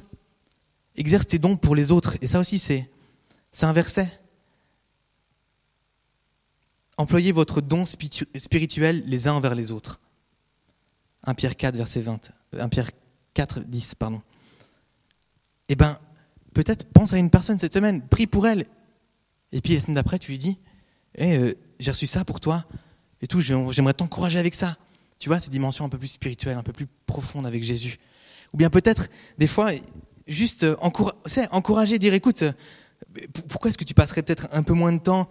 [0.96, 2.18] Exerce tes dons pour les autres.
[2.22, 2.90] Et ça aussi, c'est,
[3.62, 4.08] un verset.
[6.98, 10.00] Employez votre don spirituel les uns envers les autres.
[11.24, 12.32] 1 Pierre 4, verset 20.
[12.60, 12.92] 1 Pierre
[13.34, 14.22] 4, 10, pardon.
[15.70, 15.98] Eh ben,
[16.54, 18.66] peut-être pense à une personne cette semaine, prie pour elle.
[19.52, 20.58] Et puis la semaine d'après, tu lui dis,
[21.16, 22.66] hey, euh, j'ai reçu ça pour toi,
[23.22, 24.78] et tout, j'aimerais t'encourager avec ça.
[25.18, 27.98] Tu vois, ces dimensions un peu plus spirituelles, un peu plus profondes avec Jésus.
[28.52, 29.72] Ou bien peut-être, des fois,
[30.28, 30.76] juste euh,
[31.52, 32.52] encourager, dire, écoute, euh,
[33.50, 35.30] pourquoi est-ce que tu passerais peut-être un peu moins de temps?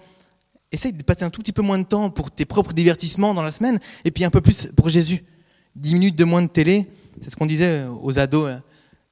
[0.71, 3.43] Essaye de passer un tout petit peu moins de temps pour tes propres divertissements dans
[3.43, 5.25] la semaine, et puis un peu plus pour Jésus.
[5.77, 6.89] Dix minutes de moins de télé,
[7.21, 8.51] c'est ce qu'on disait aux ados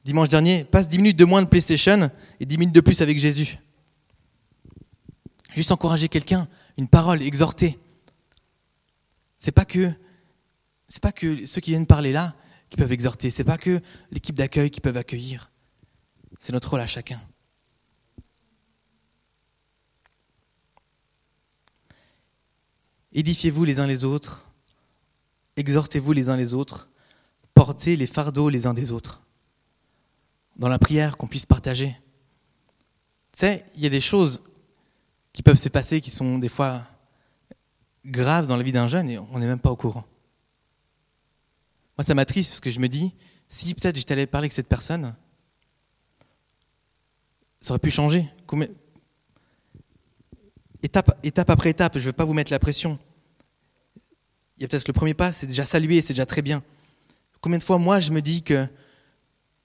[0.04, 3.18] dimanche dernier, passe 10 minutes de moins de PlayStation et 10 minutes de plus avec
[3.18, 3.58] Jésus.
[5.54, 7.78] Juste encourager quelqu'un, une parole, exhorter.
[9.38, 9.92] C'est pas que
[11.00, 12.34] pas que ceux qui viennent parler là
[12.68, 15.50] qui peuvent exhorter, c'est pas que l'équipe d'accueil qui peuvent accueillir.
[16.38, 17.20] C'est notre rôle à chacun.
[23.12, 24.46] Édifiez-vous les uns les autres,
[25.56, 26.88] exhortez-vous les uns les autres,
[27.54, 29.20] portez les fardeaux les uns des autres.
[30.56, 31.96] Dans la prière, qu'on puisse partager.
[33.32, 34.42] Tu sais, il y a des choses
[35.32, 36.84] qui peuvent se passer qui sont des fois
[38.04, 40.04] graves dans la vie d'un jeune et on n'est même pas au courant.
[41.98, 43.14] Moi, ça m'attriste parce que je me dis,
[43.48, 45.14] si peut-être j'étais allé parler avec cette personne,
[47.60, 48.28] ça aurait pu changer.
[50.82, 52.98] Étape, après étape, je ne vais pas vous mettre la pression.
[54.56, 56.62] Il y a peut-être le premier pas, c'est déjà saluer, c'est déjà très bien.
[57.40, 58.66] Combien de fois, moi, je me dis que.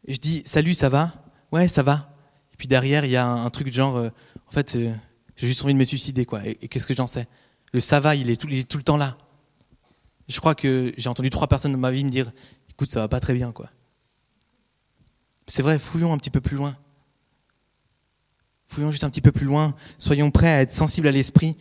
[0.08, 1.14] Je dis, salut, ça va?
[1.52, 2.16] Ouais, ça va.
[2.54, 4.10] Et puis derrière, il y a un, truc de genre, euh,
[4.48, 4.94] en fait, euh,
[5.36, 6.46] j'ai juste envie de me suicider, quoi.
[6.46, 7.28] Et, qu'est-ce que j'en sais?
[7.74, 9.18] Le ça va, il est, tout, le temps là.
[10.28, 12.32] Je crois que j'ai entendu trois personnes dans ma vie me dire,
[12.70, 13.70] écoute, ça va pas très bien, quoi.
[15.48, 16.78] C'est vrai, fouillons un petit peu plus loin.
[18.68, 19.76] Fouillons juste un petit peu plus loin.
[19.98, 21.56] Soyons prêts à être sensibles à l'esprit.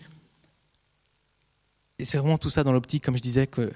[1.99, 3.73] Et c'est vraiment tout ça dans l'optique, comme je disais, que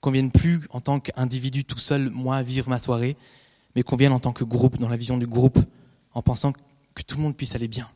[0.00, 3.16] qu'on vienne plus en tant qu'individu tout seul, moi, vivre ma soirée,
[3.74, 5.58] mais qu'on vienne en tant que groupe, dans la vision du groupe,
[6.12, 6.52] en pensant
[6.94, 7.88] que tout le monde puisse aller bien.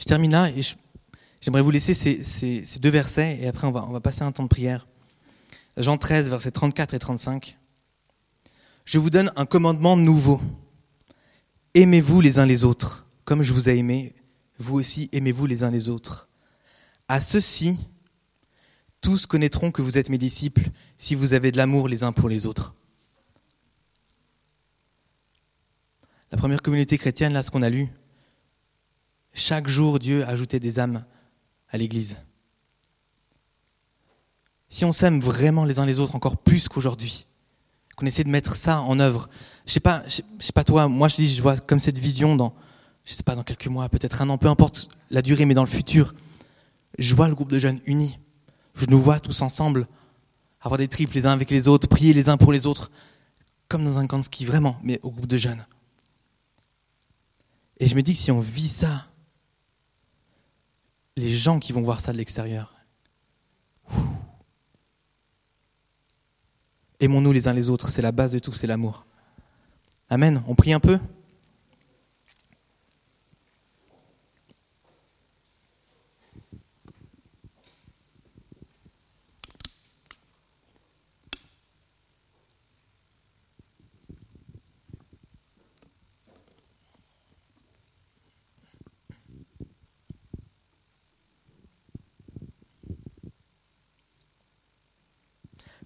[0.00, 0.62] Je termine là et
[1.42, 4.42] j'aimerais vous laisser ces, deux versets et après on va, on va passer un temps
[4.42, 4.86] de prière.
[5.76, 7.58] Jean 13, versets 34 et 35.
[8.86, 10.40] Je vous donne un commandement nouveau.
[11.74, 14.14] Aimez-vous les uns les autres, comme je vous ai aimé,
[14.58, 16.28] vous aussi aimez-vous les uns les autres.
[17.08, 17.78] À ceux-ci,
[19.00, 22.28] tous connaîtront que vous êtes mes disciples si vous avez de l'amour les uns pour
[22.28, 22.74] les autres.
[26.30, 27.88] La première communauté chrétienne, là, ce qu'on a lu,
[29.32, 31.04] chaque jour, Dieu ajoutait des âmes
[31.68, 32.18] à l'Église.
[34.68, 37.26] Si on s'aime vraiment les uns les autres encore plus qu'aujourd'hui,
[37.96, 39.28] qu'on essaie de mettre ça en œuvre,
[39.66, 42.36] je sais pas, je sais pas toi, moi je dis, je vois comme cette vision
[42.36, 42.54] dans,
[43.04, 45.62] je sais pas, dans quelques mois, peut-être un an, peu importe la durée, mais dans
[45.62, 46.14] le futur,
[46.98, 48.18] je vois le groupe de jeunes unis.
[48.74, 49.86] Je nous vois tous ensemble
[50.60, 52.90] avoir des tripes les uns avec les autres, prier les uns pour les autres,
[53.68, 55.64] comme dans un camp de ski, vraiment, mais au groupe de jeunes.
[57.78, 59.06] Et je me dis que si on vit ça,
[61.16, 62.72] les gens qui vont voir ça de l'extérieur,
[67.00, 69.04] aimons-nous les uns les autres, c'est la base de tout, c'est l'amour.
[70.14, 70.44] Amen.
[70.46, 71.00] On prie un peu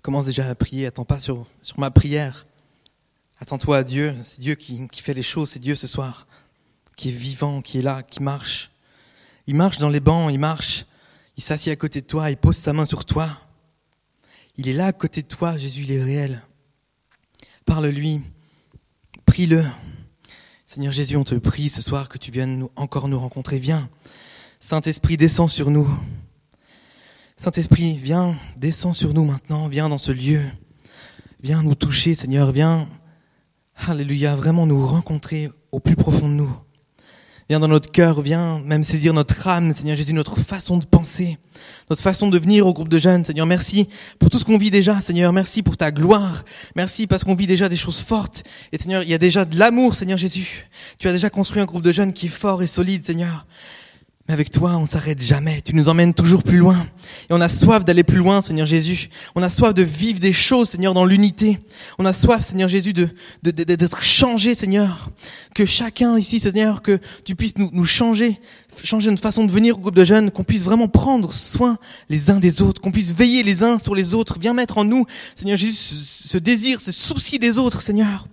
[0.02, 2.44] Commence déjà à prier, attends pas sur, sur ma prière.
[3.40, 6.26] Attends-toi à Dieu, c'est Dieu qui, fait les choses, c'est Dieu ce soir,
[6.96, 8.72] qui est vivant, qui est là, qui marche.
[9.46, 10.86] Il marche dans les bancs, il marche,
[11.36, 13.28] il s'assied à côté de toi, il pose sa main sur toi.
[14.56, 16.42] Il est là à côté de toi, Jésus, il est réel.
[17.64, 18.20] Parle-lui,
[19.24, 19.64] prie-le.
[20.66, 23.60] Seigneur Jésus, on te prie ce soir que tu viennes encore nous rencontrer.
[23.60, 23.88] Viens,
[24.58, 25.88] Saint-Esprit, descends sur nous.
[27.36, 30.42] Saint-Esprit, viens, descends sur nous maintenant, viens dans ce lieu.
[31.40, 32.88] Viens nous toucher, Seigneur, viens,
[33.86, 36.54] Alléluia, vraiment nous rencontrer au plus profond de nous.
[37.48, 41.38] Viens dans notre cœur, viens même saisir notre âme, Seigneur Jésus, notre façon de penser,
[41.88, 43.24] notre façon de venir au groupe de jeunes.
[43.24, 43.88] Seigneur, merci
[44.18, 45.32] pour tout ce qu'on vit déjà, Seigneur.
[45.32, 46.44] Merci pour ta gloire.
[46.76, 48.42] Merci parce qu'on vit déjà des choses fortes.
[48.72, 50.68] Et Seigneur, il y a déjà de l'amour, Seigneur Jésus.
[50.98, 53.46] Tu as déjà construit un groupe de jeunes qui est fort et solide, Seigneur.
[54.28, 55.62] Mais avec toi, on s'arrête jamais.
[55.62, 56.76] Tu nous emmènes toujours plus loin.
[57.30, 59.08] Et on a soif d'aller plus loin, Seigneur Jésus.
[59.34, 61.58] On a soif de vivre des choses, Seigneur, dans l'unité.
[61.98, 63.08] On a soif, Seigneur Jésus, de,
[63.42, 65.10] d'être changé, Seigneur.
[65.54, 68.38] Que chacun ici, Seigneur, que tu puisses nous, nous changer,
[68.86, 72.30] changer notre façon de venir au groupe de jeunes, qu'on puisse vraiment prendre soin les
[72.30, 74.36] uns des autres, qu'on puisse veiller les uns sur les autres.
[74.40, 78.26] Viens mettre en nous, Seigneur Jésus, ce désir, ce souci des autres, Seigneur.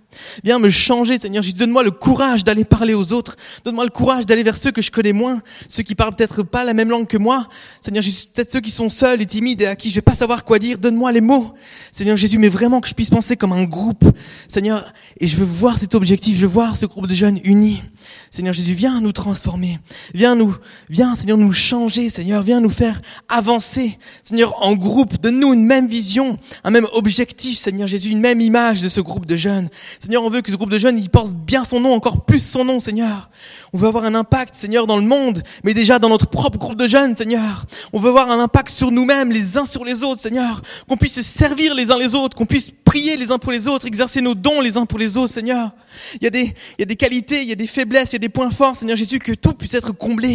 [0.44, 1.56] Viens me changer, Seigneur Jésus.
[1.56, 3.36] Donne-moi le courage d'aller parler aux autres.
[3.64, 6.64] Donne-moi le courage d'aller vers ceux que je connais moins, ceux qui parlent peut-être pas
[6.64, 7.48] la même langue que moi.
[7.80, 10.14] Seigneur Jésus, peut-être ceux qui sont seuls et timides et à qui je vais pas
[10.14, 10.78] savoir quoi dire.
[10.78, 11.52] Donne-moi les mots.
[11.92, 14.04] Seigneur Jésus, mais vraiment que je puisse penser comme un groupe.
[14.48, 17.82] Seigneur, et je veux voir cet objectif, je veux voir ce groupe de jeunes unis.
[18.30, 19.78] Seigneur Jésus, viens nous transformer.
[20.14, 20.56] Viens nous,
[20.88, 22.10] viens, Seigneur, nous changer.
[22.10, 23.98] Seigneur, viens nous faire avancer.
[24.22, 28.82] Seigneur, en groupe, donne-nous une même vision, un même objectif, Seigneur Jésus, une même image
[28.82, 29.68] de ce groupe de jeunes.
[29.98, 32.38] Seigneur, on veut que ce groupe de jeunes, il porte bien son nom, encore plus
[32.38, 33.30] son nom, Seigneur.
[33.72, 36.76] On veut avoir un impact, Seigneur, dans le monde, mais déjà dans notre propre groupe
[36.76, 37.64] de jeunes, Seigneur.
[37.92, 40.62] On veut avoir un impact sur nous-mêmes, les uns sur les autres, Seigneur.
[40.88, 43.66] Qu'on puisse se servir les uns les autres, qu'on puisse prier les uns pour les
[43.68, 45.70] autres, exercer nos dons les uns pour les autres, Seigneur.
[46.14, 48.14] Il y a des, il y a des qualités, il y a des faiblesses, il
[48.14, 50.25] y a des points forts, Seigneur Jésus, que tout puisse être comblé.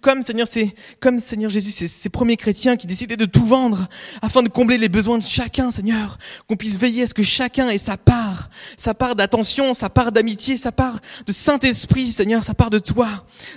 [0.00, 3.88] Comme, Seigneur, Jésus, c'est ces premiers chrétiens qui décidaient de tout vendre
[4.22, 6.18] afin de combler les besoins de chacun, Seigneur.
[6.46, 10.12] Qu'on puisse veiller à ce que chacun ait sa part, sa part d'attention, sa part
[10.12, 13.08] d'amitié, sa part de Saint-Esprit, Seigneur, sa part de toi.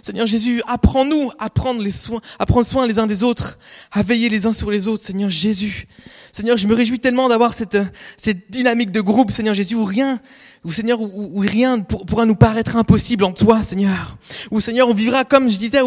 [0.01, 1.49] Seigneur Jésus, apprends-nous à
[1.79, 3.59] les soins, à prendre soin les uns des autres,
[3.91, 5.87] à veiller les uns sur les autres, Seigneur Jésus.
[6.31, 7.77] Seigneur, je me réjouis tellement d'avoir cette,
[8.17, 10.19] cette dynamique de groupe, Seigneur Jésus, où rien,
[10.63, 14.17] où Seigneur, où, rien pourra nous paraître impossible en toi, Seigneur.
[14.51, 15.81] Où Seigneur, on vivra comme je disais,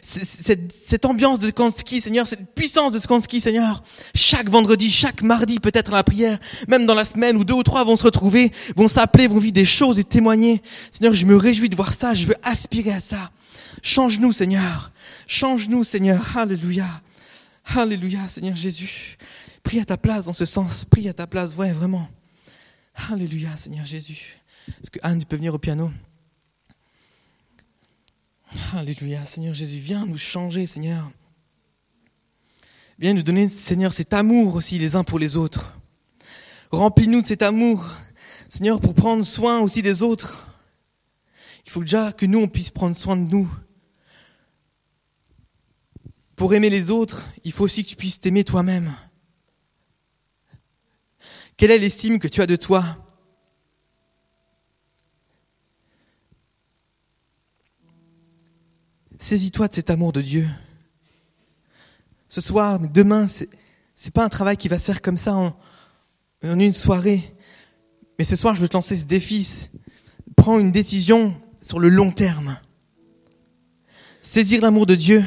[0.00, 3.82] cette, cette, ambiance de Kansky, Seigneur, cette puissance de Kansky, Seigneur.
[4.14, 7.62] Chaque vendredi, chaque mardi, peut-être à la prière, même dans la semaine où deux ou
[7.62, 10.62] trois vont se retrouver, vont s'appeler, vont vivre des choses et témoigner.
[10.90, 13.30] Seigneur, je me réjouis de voir ça, je veux aspirer à ça.
[13.82, 14.92] Change-nous, Seigneur.
[15.26, 16.36] Change-nous, Seigneur.
[16.36, 16.86] Alléluia.
[17.74, 19.16] Alléluia, Seigneur Jésus.
[19.62, 20.84] Prie à ta place dans ce sens.
[20.84, 22.08] Prie à ta place, ouais, vraiment.
[22.94, 24.38] Alléluia, Seigneur Jésus.
[24.68, 25.90] Est-ce que Anne, tu peux venir au piano?
[28.74, 31.10] Alléluia, Seigneur Jésus, viens nous changer, Seigneur.
[32.98, 35.74] Viens nous donner, Seigneur, cet amour aussi les uns pour les autres.
[36.70, 37.88] Remplis-nous de cet amour,
[38.48, 40.46] Seigneur, pour prendre soin aussi des autres.
[41.66, 43.50] Il faut déjà que nous, on puisse prendre soin de nous.
[46.36, 48.92] Pour aimer les autres, il faut aussi que tu puisses t'aimer toi-même.
[51.62, 52.84] Quelle est l'estime que tu as de toi?
[59.20, 60.48] Saisis-toi de cet amour de Dieu.
[62.26, 65.56] Ce soir, demain, ce n'est pas un travail qui va se faire comme ça en,
[66.42, 67.32] en une soirée.
[68.18, 69.68] Mais ce soir, je veux te lancer ce défi.
[70.34, 72.58] Prends une décision sur le long terme.
[74.20, 75.24] Saisir l'amour de Dieu.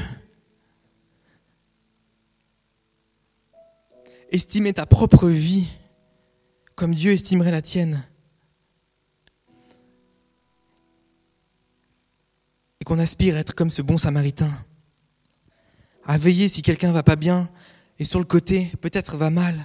[4.34, 5.69] Estimer ta propre vie
[6.76, 8.04] comme Dieu estimerait la tienne.
[12.82, 14.52] Et qu'on aspire à être comme ce bon samaritain.
[16.04, 17.50] À veiller si quelqu'un va pas bien
[17.98, 19.56] et sur le côté, peut-être va mal.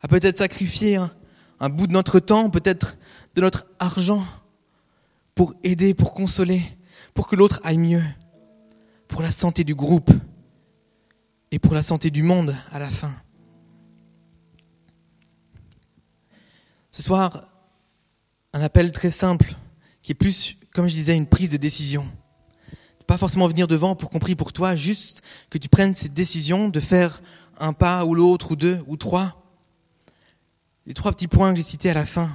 [0.00, 1.10] À peut-être sacrifier un,
[1.58, 2.96] un bout de notre temps, peut-être
[3.34, 4.24] de notre argent
[5.34, 6.62] pour aider, pour consoler,
[7.12, 8.02] pour que l'autre aille mieux,
[9.08, 10.10] pour la santé du groupe
[11.50, 13.12] et pour la santé du monde à la fin.
[16.90, 17.44] Ce soir,
[18.52, 19.54] un appel très simple,
[20.02, 22.06] qui est plus, comme je disais, une prise de décision.
[23.06, 26.78] Pas forcément venir devant pour compris pour toi, juste que tu prennes cette décision de
[26.78, 27.22] faire
[27.58, 29.42] un pas ou l'autre ou deux ou trois.
[30.86, 32.30] Les trois petits points que j'ai cités à la fin.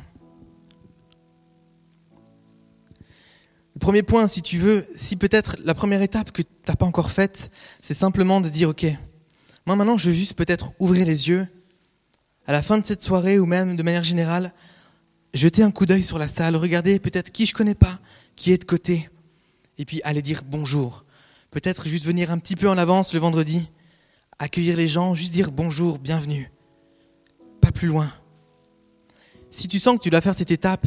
[3.73, 6.85] Le premier point, si tu veux, si peut-être la première étape que tu n'as pas
[6.85, 8.85] encore faite, c'est simplement de dire, OK,
[9.65, 11.47] moi maintenant je veux juste peut-être ouvrir les yeux
[12.47, 14.53] à la fin de cette soirée ou même de manière générale,
[15.33, 17.99] jeter un coup d'œil sur la salle, regarder peut-être qui je connais pas,
[18.35, 19.09] qui est de côté,
[19.77, 21.05] et puis aller dire bonjour.
[21.51, 23.69] Peut-être juste venir un petit peu en avance le vendredi,
[24.39, 26.51] accueillir les gens, juste dire bonjour, bienvenue.
[27.61, 28.11] Pas plus loin.
[29.51, 30.85] Si tu sens que tu dois faire cette étape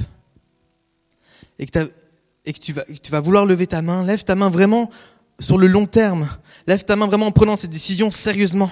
[1.59, 1.91] et que,
[2.45, 4.91] que tu vas vouloir lever ta main, lève ta main vraiment
[5.41, 6.29] sur le long terme.
[6.67, 8.71] Lève ta main vraiment en prenant cette décision sérieusement.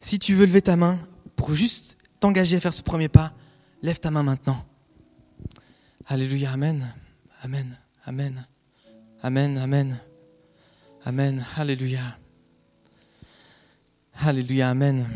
[0.00, 0.98] Si tu veux lever ta main,
[1.38, 3.32] pour juste t'engager à faire ce premier pas,
[3.80, 4.62] lève ta main maintenant.
[6.04, 6.84] Alléluia, Amen,
[7.42, 8.46] Amen, Amen,
[9.22, 10.00] Amen, Amen,
[11.06, 12.18] Amen, Alléluia.
[14.20, 15.06] Alléluia, Amen.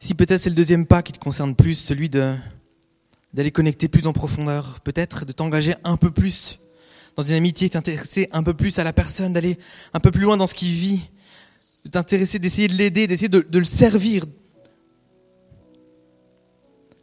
[0.00, 4.12] Si peut-être c'est le deuxième pas qui te concerne plus, celui d'aller connecter plus en
[4.12, 6.58] profondeur, peut-être de t'engager un peu plus
[7.16, 9.56] dans une amitié, t'intéresser un peu plus à la personne, d'aller
[9.94, 11.10] un peu plus loin dans ce qu'il vit,
[11.84, 14.24] de t'intéresser, d'essayer de l'aider, d'essayer de, le servir.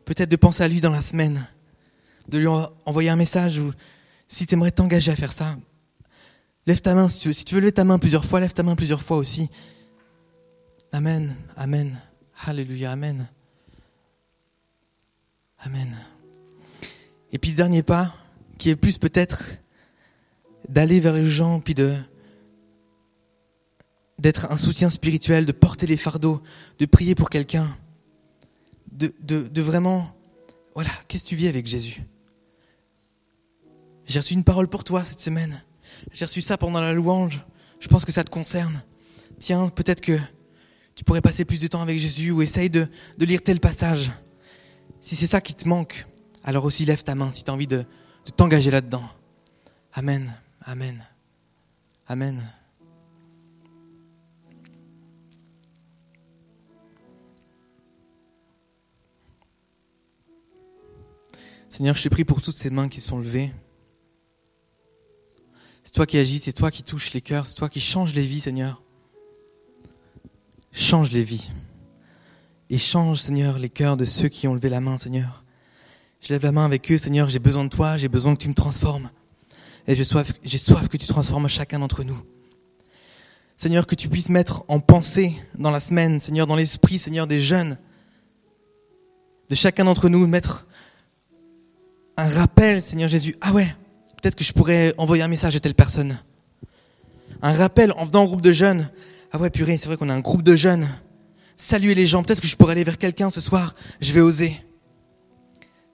[0.06, 1.48] Peut-être de penser à lui dans la semaine,
[2.30, 2.48] de lui
[2.86, 3.72] envoyer un message ou
[4.28, 5.58] si tu aimerais t'engager à faire ça,
[6.66, 7.10] lève ta main.
[7.10, 9.50] Si tu, veux, lever ta main plusieurs fois, lève ta main plusieurs fois aussi.
[10.92, 12.00] Amen, Amen,
[12.46, 13.28] Alléluia, Amen.
[15.60, 15.98] Amen.
[17.32, 18.13] Et puis ce dernier pas,
[18.58, 19.44] qui est plus peut-être
[20.69, 21.94] d'aller vers les gens, puis de,
[24.20, 26.42] d'être un soutien spirituel, de porter les fardeaux,
[26.80, 27.68] de prier pour quelqu'un,
[28.92, 30.10] de, vraiment,
[30.74, 32.04] voilà, qu'est-ce que tu vis avec Jésus?
[34.06, 35.62] J'ai reçu une parole pour toi cette semaine.
[36.13, 37.46] J'ai reçu ça pendant la louange.
[37.80, 38.82] Je pense que ça te concerne.
[39.40, 40.18] Tiens, peut-être que
[40.96, 42.88] tu pourrais passer plus de temps avec Jésus ou essaye de,
[43.20, 44.12] lire tel passage.
[45.02, 46.08] Si c'est ça qui te manque,
[46.44, 47.86] alors aussi lève ta main si tu as envie de
[48.36, 49.04] t'engager là-dedans.
[49.94, 50.34] Amen,
[50.65, 51.06] amen,
[52.08, 52.56] amen.
[61.78, 63.54] Seigneur, je te prie pour toutes ces mains qui sont levées.
[65.84, 68.23] C'est toi qui agis, c'est toi qui touches les cœurs, c'est toi qui changes les
[68.23, 68.82] vies, Seigneur.
[70.71, 71.52] Change les vies.
[72.71, 75.46] Et change, Seigneur, les cœurs de ceux qui ont levé la main, Seigneur.
[76.19, 78.50] Je lève la main avec eux, Seigneur, j'ai besoin de toi, j'ai besoin que tu
[78.50, 79.12] me transformes.
[79.86, 82.19] Et j'ai soif, j'ai soif que tu transformes chacun d'entre nous.
[83.56, 87.40] Seigneur, que tu puisses mettre en pensée dans la semaine, Seigneur, dans l'esprit, Seigneur, des
[87.40, 87.78] jeunes,
[89.50, 90.67] de chacun d'entre nous, mettre
[92.18, 93.36] un rappel, Seigneur Jésus.
[93.42, 93.68] Ah ouais,
[94.22, 96.20] peut-être que je pourrais envoyer un message à telle personne.
[97.42, 98.90] Un rappel en venant au groupe de jeunes.
[99.32, 100.88] Ah ouais, purée, c'est vrai qu'on a un groupe de jeunes.
[101.56, 103.76] Saluer les gens, peut-être que je pourrais aller vers quelqu'un ce soir.
[104.02, 104.60] Je vais oser.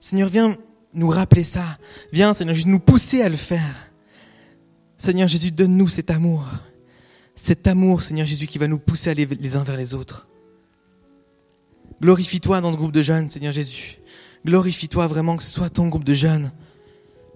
[0.00, 0.54] Seigneur, viens
[0.94, 1.64] nous rappeler ça.
[2.12, 3.92] Viens, Seigneur Jésus, nous pousser à le faire.
[4.96, 6.46] Seigneur Jésus, donne-nous cet amour.
[7.34, 10.28] Cet amour, Seigneur Jésus, qui va nous pousser à aller les uns vers les autres.
[12.00, 13.98] Glorifie-toi dans ce groupe de jeunes, Seigneur Jésus.
[14.44, 16.52] Glorifie-toi vraiment, que ce soit ton groupe de jeunes.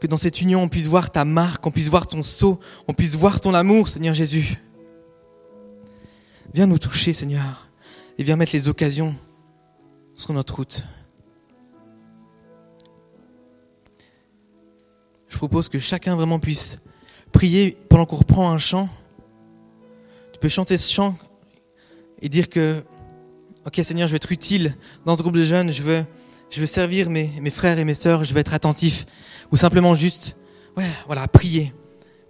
[0.01, 2.95] Que dans cette union, on puisse voir ta marque, on puisse voir ton sceau, on
[2.95, 4.63] puisse voir ton amour, Seigneur Jésus.
[6.55, 7.69] Viens nous toucher, Seigneur,
[8.19, 9.15] et viens mettre les occasions
[10.15, 10.85] sur notre route.
[15.29, 16.81] Je propose que chacun vraiment puisse
[17.33, 18.89] prier pendant qu'on reprend un chant.
[20.33, 21.17] Tu peux chanter ce chant
[22.21, 22.83] et dire que,
[23.67, 26.05] ok Seigneur, je vais être utile dans ce groupe de jeunes, je veux,
[26.51, 29.07] je veux servir mes, mes frères et mes sœurs, je veux être attentif.
[29.53, 30.37] Ou simplement juste,
[30.77, 31.75] ouais, voilà, prier.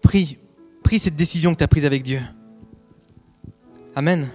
[0.02, 0.38] Prie,
[0.82, 2.20] prie cette décision que tu as prise avec Dieu.
[3.94, 4.28] Amen.